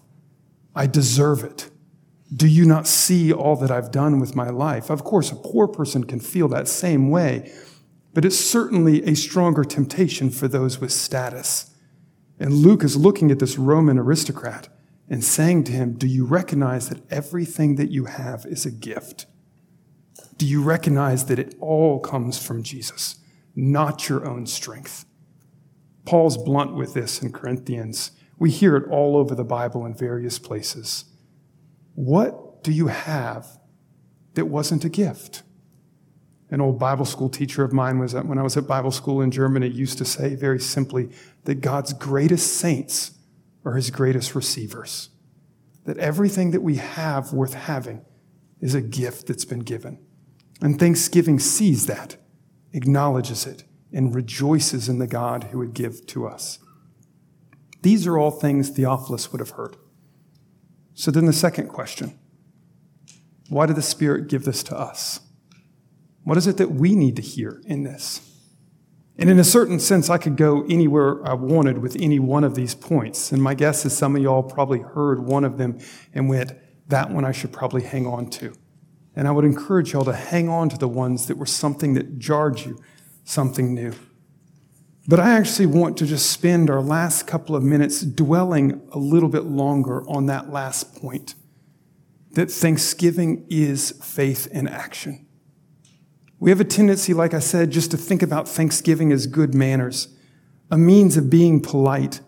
I 0.75 0.87
deserve 0.87 1.43
it. 1.43 1.69
Do 2.33 2.47
you 2.47 2.65
not 2.65 2.87
see 2.87 3.31
all 3.31 3.55
that 3.57 3.69
I've 3.69 3.91
done 3.91 4.19
with 4.19 4.35
my 4.35 4.49
life? 4.49 4.89
Of 4.89 5.03
course, 5.03 5.31
a 5.31 5.35
poor 5.35 5.67
person 5.67 6.03
can 6.05 6.19
feel 6.19 6.47
that 6.49 6.67
same 6.67 7.09
way. 7.09 7.51
But 8.13 8.25
it's 8.25 8.37
certainly 8.37 9.03
a 9.03 9.15
stronger 9.15 9.63
temptation 9.63 10.29
for 10.29 10.47
those 10.47 10.79
with 10.79 10.91
status. 10.91 11.71
And 12.39 12.53
Luke 12.53 12.83
is 12.83 12.95
looking 12.95 13.31
at 13.31 13.39
this 13.39 13.57
Roman 13.57 13.97
aristocrat 13.97 14.69
and 15.09 15.23
saying 15.23 15.65
to 15.65 15.71
him, 15.71 15.93
Do 15.93 16.07
you 16.07 16.25
recognize 16.25 16.89
that 16.89 17.01
everything 17.11 17.75
that 17.75 17.91
you 17.91 18.05
have 18.05 18.45
is 18.45 18.65
a 18.65 18.71
gift? 18.71 19.25
Do 20.37 20.45
you 20.45 20.61
recognize 20.61 21.25
that 21.25 21.39
it 21.39 21.55
all 21.59 21.99
comes 21.99 22.43
from 22.43 22.63
Jesus, 22.63 23.17
not 23.55 24.09
your 24.09 24.27
own 24.27 24.45
strength? 24.45 25.05
Paul's 26.05 26.37
blunt 26.37 26.75
with 26.75 26.93
this 26.93 27.21
in 27.21 27.31
Corinthians. 27.31 28.11
We 28.37 28.51
hear 28.51 28.75
it 28.75 28.89
all 28.89 29.15
over 29.15 29.35
the 29.35 29.43
Bible 29.43 29.85
in 29.85 29.93
various 29.93 30.39
places. 30.39 31.05
What 31.95 32.63
do 32.63 32.71
you 32.71 32.87
have 32.87 33.59
that 34.33 34.45
wasn't 34.45 34.83
a 34.83 34.89
gift? 34.89 35.43
An 36.49 36.61
old 36.61 36.77
Bible 36.77 37.05
school 37.05 37.29
teacher 37.29 37.63
of 37.63 37.73
mine 37.73 37.99
was 37.99 38.13
at, 38.13 38.25
when 38.25 38.37
I 38.37 38.43
was 38.43 38.57
at 38.57 38.67
Bible 38.67 38.91
school 38.91 39.21
in 39.21 39.31
Germany 39.31 39.67
used 39.67 39.97
to 39.99 40.05
say 40.05 40.35
very 40.35 40.59
simply 40.59 41.09
that 41.45 41.61
God's 41.61 41.93
greatest 41.93 42.53
saints 42.57 43.11
are 43.65 43.73
his 43.73 43.89
greatest 43.89 44.35
receivers. 44.35 45.09
That 45.85 45.97
everything 45.97 46.51
that 46.51 46.61
we 46.61 46.77
have 46.77 47.33
worth 47.33 47.53
having 47.53 48.05
is 48.61 48.73
a 48.73 48.81
gift 48.81 49.27
that's 49.27 49.45
been 49.45 49.59
given. 49.59 49.99
And 50.61 50.79
Thanksgiving 50.79 51.39
sees 51.39 51.85
that, 51.87 52.15
acknowledges 52.71 53.45
it, 53.45 53.63
and 53.91 54.15
rejoices 54.15 54.87
in 54.87 54.99
the 54.99 55.07
God 55.07 55.45
who 55.45 55.57
would 55.59 55.73
give 55.73 56.05
to 56.07 56.25
us. 56.25 56.59
These 57.81 58.07
are 58.07 58.17
all 58.17 58.31
things 58.31 58.69
Theophilus 58.69 59.31
would 59.31 59.39
have 59.39 59.51
heard. 59.51 59.75
So 60.93 61.11
then 61.11 61.25
the 61.25 61.33
second 61.33 61.67
question 61.67 62.17
why 63.49 63.65
did 63.65 63.75
the 63.75 63.81
Spirit 63.81 64.29
give 64.29 64.45
this 64.45 64.63
to 64.63 64.77
us? 64.77 65.19
What 66.23 66.37
is 66.37 66.47
it 66.47 66.57
that 66.57 66.71
we 66.71 66.95
need 66.95 67.17
to 67.17 67.21
hear 67.21 67.61
in 67.65 67.83
this? 67.83 68.32
And 69.17 69.29
in 69.29 69.39
a 69.39 69.43
certain 69.43 69.79
sense, 69.79 70.09
I 70.09 70.17
could 70.17 70.37
go 70.37 70.63
anywhere 70.69 71.25
I 71.27 71.33
wanted 71.33 71.77
with 71.77 71.95
any 71.99 72.19
one 72.19 72.43
of 72.43 72.55
these 72.55 72.73
points. 72.73 73.31
And 73.31 73.41
my 73.41 73.53
guess 73.53 73.85
is 73.85 73.95
some 73.95 74.15
of 74.15 74.21
y'all 74.21 74.43
probably 74.43 74.79
heard 74.79 75.19
one 75.19 75.43
of 75.43 75.57
them 75.57 75.77
and 76.13 76.27
went, 76.27 76.53
that 76.87 77.11
one 77.11 77.23
I 77.23 77.31
should 77.31 77.53
probably 77.53 77.83
hang 77.83 78.07
on 78.07 78.29
to. 78.31 78.53
And 79.15 79.27
I 79.27 79.31
would 79.31 79.45
encourage 79.45 79.93
y'all 79.93 80.05
to 80.05 80.13
hang 80.13 80.49
on 80.49 80.69
to 80.69 80.77
the 80.77 80.87
ones 80.87 81.27
that 81.27 81.37
were 81.37 81.45
something 81.45 81.93
that 81.93 82.17
jarred 82.17 82.59
you, 82.59 82.81
something 83.23 83.73
new. 83.73 83.93
But 85.07 85.19
I 85.19 85.33
actually 85.33 85.67
want 85.67 85.97
to 85.97 86.05
just 86.05 86.31
spend 86.31 86.69
our 86.69 86.81
last 86.81 87.27
couple 87.27 87.55
of 87.55 87.63
minutes 87.63 88.01
dwelling 88.01 88.81
a 88.91 88.97
little 88.97 89.29
bit 89.29 89.43
longer 89.43 90.07
on 90.09 90.25
that 90.27 90.51
last 90.51 90.95
point 90.95 91.35
that 92.31 92.49
thanksgiving 92.49 93.45
is 93.49 93.91
faith 94.03 94.47
in 94.47 94.67
action. 94.67 95.27
We 96.39 96.49
have 96.49 96.59
a 96.59 96.65
tendency, 96.65 97.13
like 97.13 97.33
I 97.33 97.39
said, 97.39 97.71
just 97.71 97.91
to 97.91 97.97
think 97.97 98.21
about 98.21 98.47
Thanksgiving 98.47 99.11
as 99.11 99.27
good 99.27 99.55
manners, 99.55 100.09
a 100.69 100.77
means 100.77 101.15
of 101.17 101.29
being 101.29 101.61
polite. 101.61 102.21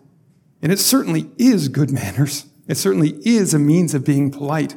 And 0.62 0.72
it 0.72 0.78
certainly 0.78 1.30
is 1.36 1.68
good 1.68 1.90
manners. 1.90 2.46
It 2.66 2.76
certainly 2.76 3.18
is 3.24 3.54
a 3.54 3.58
means 3.58 3.94
of 3.94 4.04
being 4.04 4.30
polite. 4.30 4.76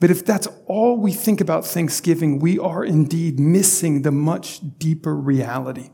But 0.00 0.10
if 0.10 0.24
that's 0.24 0.48
all 0.66 0.96
we 0.96 1.12
think 1.12 1.40
about 1.40 1.64
Thanksgiving, 1.64 2.40
we 2.40 2.58
are 2.58 2.84
indeed 2.84 3.38
missing 3.38 4.02
the 4.02 4.10
much 4.10 4.60
deeper 4.78 5.14
reality. 5.14 5.90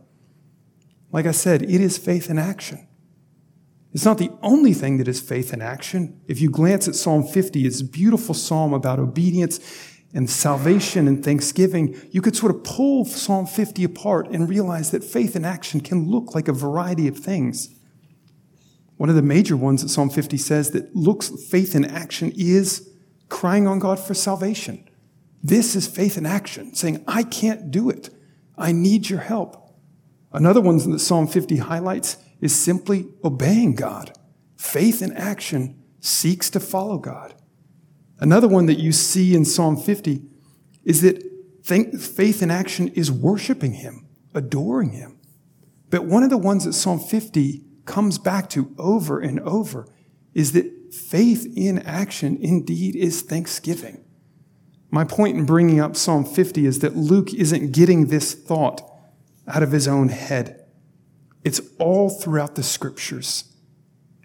Like 1.13 1.27
I 1.27 1.33
said, 1.33 1.63
it 1.63 1.81
is 1.81 1.99
faith 1.99 2.31
in 2.31 2.39
action. 2.39 2.89
It's 3.93 4.05
not 4.05 4.19
the 4.19 4.31
only 4.43 4.75
thing 4.75 4.99
that 4.99 5.09
is 5.09 5.21
faith 5.21 5.53
in 5.53 5.61
action. 5.61 6.21
If 6.27 6.41
you 6.41 6.51
glance 6.51 6.89
at 6.89 6.95
Psalm 6.95 7.23
50, 7.23 7.67
it's 7.67 7.81
a 7.81 7.85
beautiful 7.85 8.35
psalm 8.35 8.73
about 8.73 8.99
obedience 8.99 9.59
and 10.15 10.29
salvation 10.29 11.07
and 11.07 11.25
thanksgiving, 11.25 12.01
you 12.11 12.23
could 12.23 12.35
sort 12.35 12.55
of 12.55 12.65
pull 12.65 13.05
Psalm 13.05 13.47
50 13.47 13.85
apart 13.85 14.29
and 14.29 14.49
realize 14.49 14.91
that 14.91 15.05
faith 15.05 15.37
in 15.37 15.45
action 15.45 15.81
can 15.81 16.09
look 16.09 16.35
like 16.35 16.49
a 16.49 16.53
variety 16.53 17.09
of 17.09 17.19
things. 17.19 17.75
One 18.97 19.09
of 19.09 19.15
the 19.15 19.23
major 19.23 19.57
ones 19.57 19.83
that 19.83 19.91
Psalm 19.91 20.11
50 20.11 20.37
says 20.39 20.71
that 20.71 20.95
looks 20.97 21.31
faith 21.49 21.75
in 21.75 21.85
action 21.85 22.33
is 22.37 22.91
crying 23.29 23.67
on 23.67 23.79
God 23.79 24.01
for 24.01 24.15
salvation. 24.15 24.89
This 25.43 25.77
is 25.77 25.87
faith 25.87 26.19
in 26.19 26.27
action, 26.27 26.75
saying, 26.75 27.05
I 27.07 27.23
can't 27.23 27.71
do 27.71 27.91
it. 27.91 28.11
I 28.57 28.73
need 28.73 29.09
your 29.09 29.21
help. 29.21 29.73
Another 30.33 30.61
one 30.61 30.79
that 30.91 30.99
Psalm 30.99 31.29
50 31.29 31.59
highlights 31.59 32.17
is 32.41 32.55
simply 32.55 33.07
obeying 33.23 33.75
God. 33.75 34.13
Faith 34.57 35.01
in 35.01 35.13
action 35.13 35.81
seeks 36.01 36.51
to 36.51 36.61
follow 36.61 36.99
God. 36.99 37.35
Another 38.21 38.49
one 38.49 38.67
that 38.67 38.79
you 38.79 38.93
see 38.93 39.35
in 39.35 39.45
Psalm 39.45 39.77
50 39.77 40.23
is 40.85 41.03
that 41.03 41.23
faith 41.63 42.43
in 42.43 42.51
action 42.51 42.89
is 42.89 43.13
worshiping 43.13 43.75
Him, 43.75 44.07
adoring 44.35 44.91
Him. 44.91 45.19
But 45.91 46.05
one 46.05 46.23
of 46.23 46.31
the 46.31 46.39
ones 46.39 46.65
that 46.65 46.73
Psalm 46.73 46.99
50 46.99 47.65
comes 47.85 48.19
back 48.19 48.49
to 48.51 48.75
over 48.79 49.21
and 49.21 49.41
over 49.41 49.89
is 50.35 50.53
that 50.53 50.95
faith 50.95 51.51
in 51.57 51.79
action 51.81 52.39
indeed 52.41 52.97
is 52.97 53.23
thanksgiving. 53.23 54.05
My 54.91 55.05
point 55.05 55.37
in 55.37 55.45
bringing 55.45 55.81
up 55.81 55.97
Psalm 55.97 56.25
50 56.25 56.67
is 56.67 56.79
that 56.81 56.97
Luke 56.97 57.33
isn't 57.35 57.73
getting 57.73 58.07
this 58.07 58.35
thought 58.35 58.83
out 59.47 59.63
of 59.63 59.73
his 59.73 59.87
own 59.87 60.09
head. 60.09 60.65
It's 61.45 61.61
all 61.79 62.11
throughout 62.11 62.55
the 62.55 62.63
scriptures. 62.63 63.45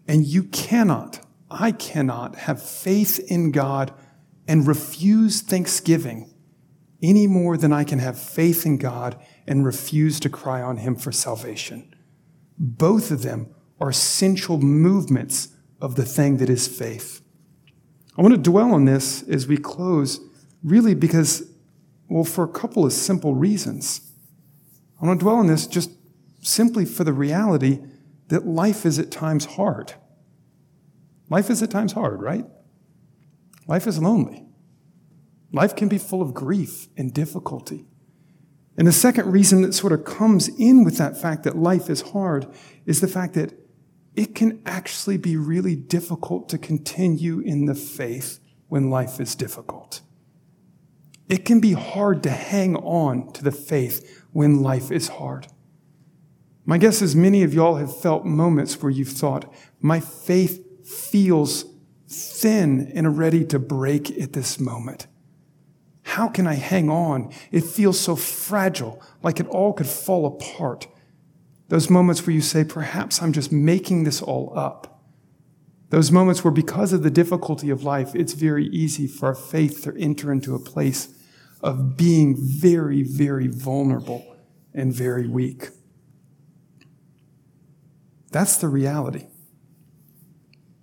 And 0.08 0.25
you 0.25 0.43
cannot 0.43 1.19
I 1.54 1.72
cannot 1.72 2.36
have 2.36 2.62
faith 2.62 3.20
in 3.30 3.52
God 3.52 3.94
and 4.48 4.68
refuse 4.68 5.42
thanksgiving 5.42 6.34
any 7.02 7.28
more 7.28 7.58
than 7.58 7.74
I 7.74 7.84
can 7.84 8.00
have 8.00 8.18
faith 8.18 8.66
in 8.66 8.78
God 8.78 9.20
and 9.46 9.66
refuse 9.66 10.20
to 10.22 10.30
cry 10.30 10.62
on 10.62 10.78
Him 10.78 10.96
for 10.96 11.12
salvation. 11.12 11.94
Both 12.58 13.12
of 13.12 13.24
them 13.24 13.54
are 13.80 13.89
essential 13.89 14.60
movements 14.60 15.50
of 15.82 15.96
the 15.96 16.06
thing 16.06 16.38
that 16.38 16.50
is 16.50 16.68
faith. 16.68 17.22
I 18.18 18.22
want 18.22 18.34
to 18.34 18.42
dwell 18.42 18.74
on 18.74 18.86
this 18.86 19.24
as 19.24 19.48
we 19.48 19.58
close, 19.58 20.20
really 20.63 20.94
because, 20.94 21.52
well, 22.08 22.24
for 22.24 22.44
a 22.44 22.52
couple 22.52 22.86
of 22.86 22.94
simple 22.94 23.36
reasons. 23.36 24.12
I 25.02 25.06
want 25.06 25.20
to 25.20 25.24
dwell 25.24 25.36
on 25.36 25.48
this 25.48 25.68
just 25.68 25.92
simply 26.42 26.86
for 26.86 27.04
the 27.04 27.12
reality 27.12 27.80
that 28.30 28.46
life 28.46 28.86
is 28.86 29.00
at 29.00 29.12
times 29.12 29.46
hard. 29.46 29.94
Life 31.34 31.50
is 31.50 31.63
at 31.63 31.72
times 31.72 31.93
hard, 31.93 32.22
right? 32.22 32.46
Life 33.65 33.88
is 33.88 33.98
lonely. 33.98 34.46
Life 35.52 35.76
can 35.76 35.88
be 35.88 35.98
full 35.98 36.22
of 36.22 36.32
grief 36.32 36.89
and 36.96 37.12
difficulty. 37.12 37.88
And 38.78 38.86
the 38.88 38.91
second 38.91 39.32
reason 39.32 39.63
that 39.63 39.74
sort 39.74 39.93
of 39.93 40.06
comes 40.06 40.48
in 40.60 40.84
with 40.84 41.00
that 41.00 41.19
fact 41.19 41.41
that 41.46 41.58
life 41.58 41.89
is 41.89 42.02
hard 42.02 42.46
is 42.86 43.02
the 43.02 43.08
fact 43.08 43.34
that 43.34 43.52
it 44.15 44.36
can 44.36 44.62
actually 44.67 45.17
be 45.17 45.36
really 45.36 45.76
difficult 45.76 46.50
to 46.50 46.60
continue 46.60 47.39
in 47.39 47.65
the 47.65 47.74
faith 47.74 48.39
when 48.67 48.91
life 48.91 49.19
is 49.19 49.34
difficult. 49.34 50.02
It 51.30 51.46
can 51.46 51.60
be 51.60 51.74
hard 51.74 52.22
to 52.24 52.30
hang 52.30 52.76
on 52.76 53.34
to 53.34 53.43
the 53.43 53.52
faith 53.52 54.24
when 54.34 54.62
life 54.62 54.91
is 54.91 55.08
hard. 55.08 55.48
My 56.63 56.78
guess 56.78 57.02
is 57.02 57.15
many 57.15 57.41
of 57.41 57.56
y'all 57.56 57.78
have 57.78 58.00
felt 58.00 58.24
moments 58.24 58.80
where 58.80 58.91
you've 58.91 59.10
thought, 59.10 59.52
my 59.82 60.00
faith 60.00 60.63
feels 60.86 61.65
thin 62.08 62.91
and 62.93 63.17
ready 63.17 63.43
to 63.46 63.60
break 63.60 64.12
at 64.19 64.34
this 64.34 64.60
moment. 64.60 65.08
How 66.04 66.28
can 66.28 66.46
I 66.46 66.56
hang 66.56 66.89
on? 66.89 67.32
It 67.52 67.63
feels 67.63 68.00
so 68.00 68.15
fragile, 68.15 69.02
like 69.22 69.39
it 69.39 69.48
all 69.48 69.74
could 69.74 69.88
fall 69.88 70.26
apart. 70.26 70.88
Those 71.69 71.89
moments 71.89 72.26
where 72.28 72.36
you 72.36 72.41
say, 72.41 72.63
perhaps 72.63 73.22
I'm 73.22 73.34
just 73.34 73.52
making 73.52 74.04
this 74.04 74.22
all 74.22 74.54
up. 74.56 75.02
Those 75.89 76.12
moments 76.12 76.43
where, 76.43 76.52
because 76.52 76.91
of 76.91 77.04
the 77.04 77.12
difficulty 77.12 77.69
of 77.69 77.84
life, 77.84 78.15
it's 78.15 78.34
very 78.34 78.65
easy 78.67 79.08
for 79.08 79.28
our 79.28 79.36
faith 79.36 79.84
to 79.84 79.96
enter 79.98 80.32
into 80.32 80.56
a 80.56 80.60
place 80.60 81.15
of 81.62 81.96
being 81.96 82.36
very, 82.38 83.04
very 83.04 83.48
vulnerable 83.48 84.36
and 84.74 84.93
very 84.93 85.28
weak. 85.28 85.69
That's 88.32 88.58
the 88.58 88.67
reality. 88.67 89.28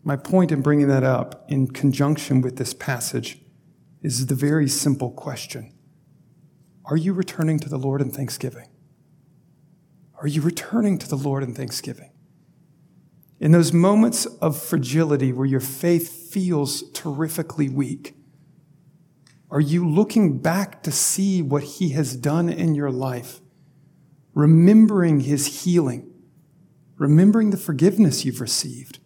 My 0.02 0.16
point 0.16 0.50
in 0.50 0.62
bringing 0.62 0.88
that 0.88 1.04
up 1.04 1.44
in 1.48 1.68
conjunction 1.68 2.40
with 2.40 2.56
this 2.56 2.72
passage 2.72 3.38
is 4.02 4.26
the 4.26 4.34
very 4.34 4.68
simple 4.68 5.10
question 5.10 5.72
Are 6.86 6.96
you 6.96 7.12
returning 7.12 7.58
to 7.60 7.68
the 7.68 7.78
Lord 7.78 8.00
in 8.00 8.10
thanksgiving? 8.10 8.68
Are 10.20 10.26
you 10.26 10.42
returning 10.42 10.98
to 10.98 11.08
the 11.08 11.16
Lord 11.16 11.42
in 11.42 11.54
thanksgiving? 11.54 12.12
In 13.38 13.52
those 13.52 13.72
moments 13.72 14.26
of 14.26 14.60
fragility 14.60 15.32
where 15.32 15.46
your 15.46 15.60
faith 15.60 16.30
feels 16.30 16.90
terrifically 16.90 17.70
weak, 17.70 18.14
are 19.50 19.60
you 19.60 19.88
looking 19.88 20.38
back 20.38 20.82
to 20.82 20.92
see 20.92 21.42
what 21.42 21.62
He 21.62 21.90
has 21.90 22.16
done 22.16 22.48
in 22.48 22.74
your 22.74 22.90
life, 22.90 23.40
remembering 24.34 25.20
His 25.20 25.64
healing, 25.64 26.10
remembering 26.96 27.50
the 27.50 27.56
forgiveness 27.56 28.24
you've 28.24 28.42
received, 28.42 28.98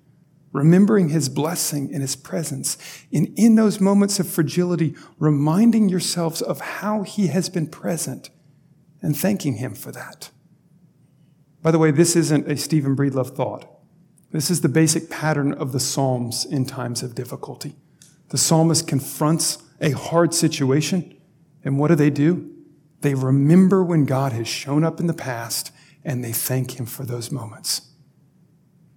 remembering 0.54 1.10
His 1.10 1.28
blessing 1.28 1.90
and 1.92 2.00
His 2.00 2.16
presence, 2.16 2.78
and 3.12 3.28
in 3.36 3.56
those 3.56 3.80
moments 3.80 4.18
of 4.18 4.26
fragility, 4.26 4.94
reminding 5.18 5.90
yourselves 5.90 6.40
of 6.40 6.60
how 6.60 7.02
He 7.02 7.26
has 7.26 7.50
been 7.50 7.66
present 7.66 8.30
and 9.02 9.14
thanking 9.14 9.56
Him 9.56 9.74
for 9.74 9.92
that? 9.92 10.30
By 11.60 11.72
the 11.72 11.78
way, 11.78 11.90
this 11.90 12.16
isn't 12.16 12.50
a 12.50 12.56
Stephen 12.56 12.96
Breedlove 12.96 13.34
thought. 13.34 13.68
This 14.30 14.50
is 14.50 14.60
the 14.60 14.68
basic 14.68 15.10
pattern 15.10 15.52
of 15.52 15.72
the 15.72 15.80
Psalms 15.80 16.44
in 16.44 16.64
times 16.64 17.02
of 17.02 17.14
difficulty. 17.14 17.74
The 18.28 18.38
psalmist 18.38 18.86
confronts 18.86 19.58
a 19.80 19.90
hard 19.90 20.32
situation, 20.32 21.16
and 21.64 21.78
what 21.78 21.88
do 21.88 21.96
they 21.96 22.10
do? 22.10 22.50
They 23.00 23.14
remember 23.14 23.82
when 23.82 24.06
God 24.06 24.32
has 24.32 24.48
shown 24.48 24.84
up 24.84 25.00
in 25.00 25.08
the 25.08 25.14
past 25.14 25.72
and 26.04 26.22
they 26.22 26.32
thank 26.32 26.78
Him 26.78 26.86
for 26.86 27.04
those 27.04 27.32
moments. 27.32 27.90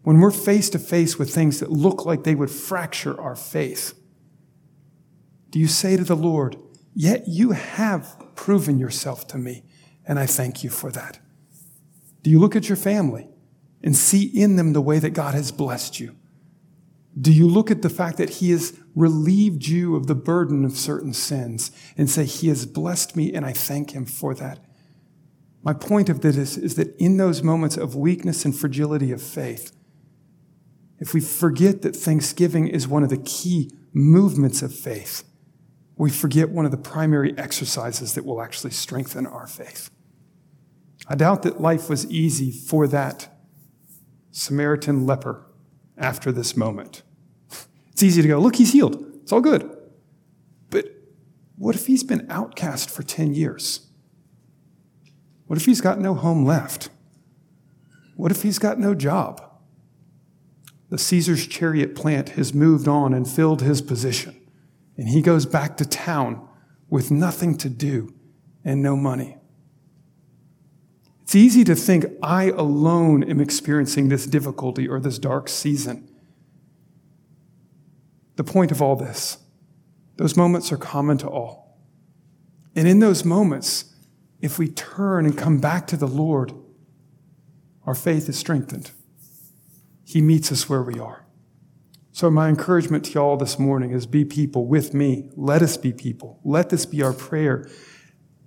When 0.08 0.22
we're 0.22 0.32
face 0.32 0.70
to 0.70 0.80
face 0.80 1.20
with 1.20 1.34
things 1.34 1.60
that 1.60 1.70
look 1.70 2.06
like 2.06 2.24
they 2.24 2.34
would 2.34 2.50
fracture 2.50 3.20
our 3.20 3.36
faith, 3.36 3.94
do 5.50 5.60
you 5.60 5.68
say 5.68 5.98
to 5.98 6.06
the 6.06 6.16
Lord, 6.16 6.56
Yet 6.94 7.28
you 7.28 7.52
have 7.52 8.16
proven 8.34 8.80
yourself 8.80 9.28
to 9.28 9.38
me, 9.38 9.66
and 10.08 10.18
I 10.18 10.26
thank 10.26 10.64
you 10.64 10.70
for 10.70 10.92
that? 10.92 11.20
Do 12.24 12.30
you 12.30 12.40
look 12.40 12.56
at 12.56 12.70
your 12.70 12.78
family 12.78 13.28
and 13.84 13.98
see 13.98 14.24
in 14.24 14.56
them 14.56 14.72
the 14.72 14.80
way 14.80 14.98
that 14.98 15.10
God 15.10 15.34
has 15.34 15.52
blessed 15.52 16.00
you? 16.00 16.16
Do 17.20 17.34
you 17.34 17.46
look 17.46 17.70
at 17.70 17.82
the 17.82 17.90
fact 17.90 18.18
that 18.18 18.36
He 18.36 18.52
has 18.52 18.80
relieved 18.96 19.68
you 19.68 19.98
of 19.98 20.08
the 20.08 20.16
burden 20.16 20.64
of 20.64 20.78
certain 20.78 21.12
sins 21.12 21.70
and 21.98 22.10
say, 22.10 22.24
He 22.24 22.48
has 22.48 22.66
blessed 22.66 23.18
me 23.18 23.34
and 23.34 23.46
I 23.46 23.52
thank 23.52 23.92
Him 23.92 24.06
for 24.06 24.34
that? 24.36 24.60
My 25.64 25.74
point 25.74 26.08
of 26.08 26.22
this 26.22 26.56
is 26.56 26.76
that 26.76 26.96
in 26.96 27.18
those 27.18 27.44
moments 27.44 27.76
of 27.76 27.94
weakness 27.94 28.46
and 28.46 28.56
fragility 28.56 29.12
of 29.12 29.22
faith, 29.22 29.74
if 31.00 31.14
we 31.14 31.22
forget 31.22 31.82
that 31.84 31.96
thanksgiving 31.96 32.68
is 32.68 32.88
one 32.88 33.04
of 33.04 33.10
the 33.10 33.18
key 33.18 33.72
movements 33.94 34.62
of 34.62 34.74
faith, 34.74 35.24
we 35.98 36.10
forget 36.10 36.50
one 36.50 36.66
of 36.66 36.72
the 36.72 36.78
primary 36.78 37.38
exercises 37.38 38.14
that 38.14 38.26
will 38.26 38.42
actually 38.42 38.72
strengthen 38.72 39.26
our 39.26 39.48
faith. 39.48 39.90
I 41.08 41.16
doubt 41.16 41.44
that 41.44 41.62
life 41.62 41.90
was 41.90 42.10
easy 42.12 42.52
for 42.52 42.88
that 42.88 43.30
Samaritan 44.32 45.06
leper 45.06 45.46
after 45.98 46.32
this 46.32 46.56
moment. 46.56 47.04
It's 47.92 48.04
easy 48.04 48.22
to 48.22 48.28
go, 48.28 48.40
look, 48.40 48.58
he's 48.58 48.74
healed. 48.74 49.04
It's 49.24 49.32
all 49.32 49.42
good. 49.42 49.76
But 50.70 50.86
what 51.56 51.76
if 51.76 51.88
he's 51.88 52.04
been 52.04 52.28
outcast 52.30 52.90
for 52.90 53.04
10 53.04 53.34
years? 53.34 53.88
What 55.48 55.58
if 55.58 55.66
he's 55.66 55.82
got 55.82 56.00
no 56.00 56.14
home 56.14 56.46
left? 56.46 56.90
What 58.16 58.32
if 58.32 58.44
he's 58.44 58.60
got 58.60 58.80
no 58.80 58.94
job? 58.94 59.47
The 60.90 60.98
Caesar's 60.98 61.46
chariot 61.48 61.96
plant 61.96 62.30
has 62.30 62.54
moved 62.54 62.88
on 62.88 63.14
and 63.14 63.30
filled 63.30 63.62
his 63.62 63.82
position, 63.82 64.40
and 64.96 65.10
he 65.10 65.22
goes 65.22 65.46
back 65.46 65.78
to 65.78 65.86
town 65.86 66.48
with 66.90 67.12
nothing 67.12 67.58
to 67.58 67.70
do 67.70 68.14
and 68.64 68.82
no 68.82 68.96
money. 68.96 69.38
It's 71.24 71.36
easy 71.36 71.66
to 71.66 71.76
think 71.76 72.06
I 72.24 72.52
alone 72.52 73.22
am 73.24 73.42
experiencing 73.42 74.08
this 74.08 74.26
difficulty 74.26 74.88
or 74.88 75.02
this 75.02 75.20
dark 75.20 75.50
season. 75.50 76.10
The 78.38 78.46
point 78.46 78.72
of 78.72 78.82
all 78.82 78.96
this, 78.96 79.38
those 80.16 80.38
moments 80.38 80.72
are 80.72 80.78
common 80.78 81.18
to 81.18 81.28
all. 81.28 81.78
And 82.76 82.88
in 82.88 83.00
those 83.00 83.26
moments, 83.26 83.94
if 84.40 84.58
we 84.58 84.70
turn 84.70 85.26
and 85.26 85.38
come 85.38 85.60
back 85.60 85.88
to 85.88 85.98
the 85.98 86.08
Lord, 86.08 86.54
our 87.86 87.96
faith 87.96 88.30
is 88.30 88.38
strengthened. 88.38 88.92
He 90.08 90.22
meets 90.22 90.54
us 90.54 90.70
where 90.70 90.82
we 90.82 91.00
are. 91.00 91.26
So, 92.14 92.32
my 92.32 92.48
encouragement 92.48 93.04
to 93.06 93.12
y'all 93.12 93.36
this 93.36 93.60
morning 93.60 93.92
is 93.92 94.06
be 94.06 94.24
people 94.24 94.66
with 94.66 94.94
me. 94.94 95.30
Let 95.36 95.62
us 95.62 95.76
be 95.76 95.92
people. 95.92 96.40
Let 96.46 96.70
this 96.70 96.86
be 96.86 97.04
our 97.04 97.12
prayer 97.12 97.70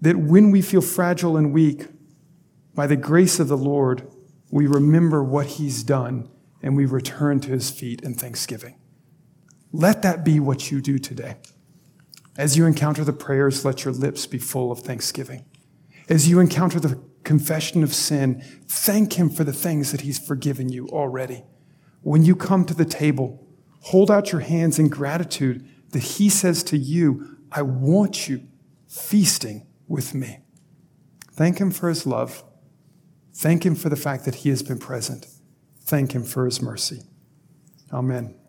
that 0.01 0.17
when 0.17 0.51
we 0.51 0.63
feel 0.63 0.81
fragile 0.81 1.37
and 1.37 1.53
weak, 1.53 1.87
by 2.75 2.87
the 2.87 2.97
grace 2.97 3.39
of 3.39 3.49
the 3.49 3.59
Lord, 3.59 4.11
we 4.51 4.67
remember 4.67 5.23
what 5.23 5.47
He's 5.47 5.83
done 5.83 6.31
and 6.63 6.79
we 6.79 6.87
return 6.87 7.41
to 7.41 7.51
His 7.51 7.71
feet 7.71 8.01
in 8.01 8.15
thanksgiving. 8.15 8.81
Let 9.71 10.01
that 10.01 10.25
be 10.25 10.41
what 10.41 10.71
you 10.71 10.81
do 10.81 10.99
today. 10.99 11.37
As 12.39 12.57
you 12.57 12.65
encounter 12.65 13.05
the 13.05 13.13
prayers, 13.13 13.67
let 13.67 13.85
your 13.85 13.93
lips 13.93 14.27
be 14.27 14.39
full 14.39 14.73
of 14.73 14.81
thanksgiving. 14.81 15.45
As 16.09 16.27
you 16.27 16.41
encounter 16.41 16.81
the 16.81 17.01
confession 17.23 17.83
of 17.83 17.93
sin, 17.93 18.43
thank 18.67 19.13
Him 19.13 19.29
for 19.29 19.45
the 19.45 19.53
things 19.53 19.93
that 19.93 20.01
He's 20.01 20.19
forgiven 20.19 20.71
you 20.71 20.89
already. 20.89 21.45
When 22.03 22.25
you 22.25 22.35
come 22.35 22.65
to 22.65 22.75
the 22.75 22.85
table, 22.85 23.47
hold 23.83 24.11
out 24.11 24.33
your 24.33 24.41
hands 24.41 24.79
in 24.79 24.89
gratitude 24.89 25.69
that 25.91 26.03
He 26.03 26.29
says 26.29 26.63
to 26.65 26.77
you, 26.77 27.39
I 27.53 27.63
want 27.63 28.29
you 28.29 28.47
feasting 28.89 29.67
with 29.87 30.15
me. 30.15 30.41
Thank 31.33 31.59
Him 31.59 31.71
for 31.71 31.89
His 31.89 32.07
love. 32.07 32.45
Thank 33.35 33.65
Him 33.65 33.75
for 33.75 33.89
the 33.89 33.97
fact 33.97 34.25
that 34.25 34.37
He 34.37 34.49
has 34.51 34.63
been 34.63 34.79
present. 34.79 35.27
Thank 35.83 36.13
Him 36.13 36.25
for 36.25 36.45
His 36.45 36.63
mercy. 36.63 37.03
Amen. 37.93 38.40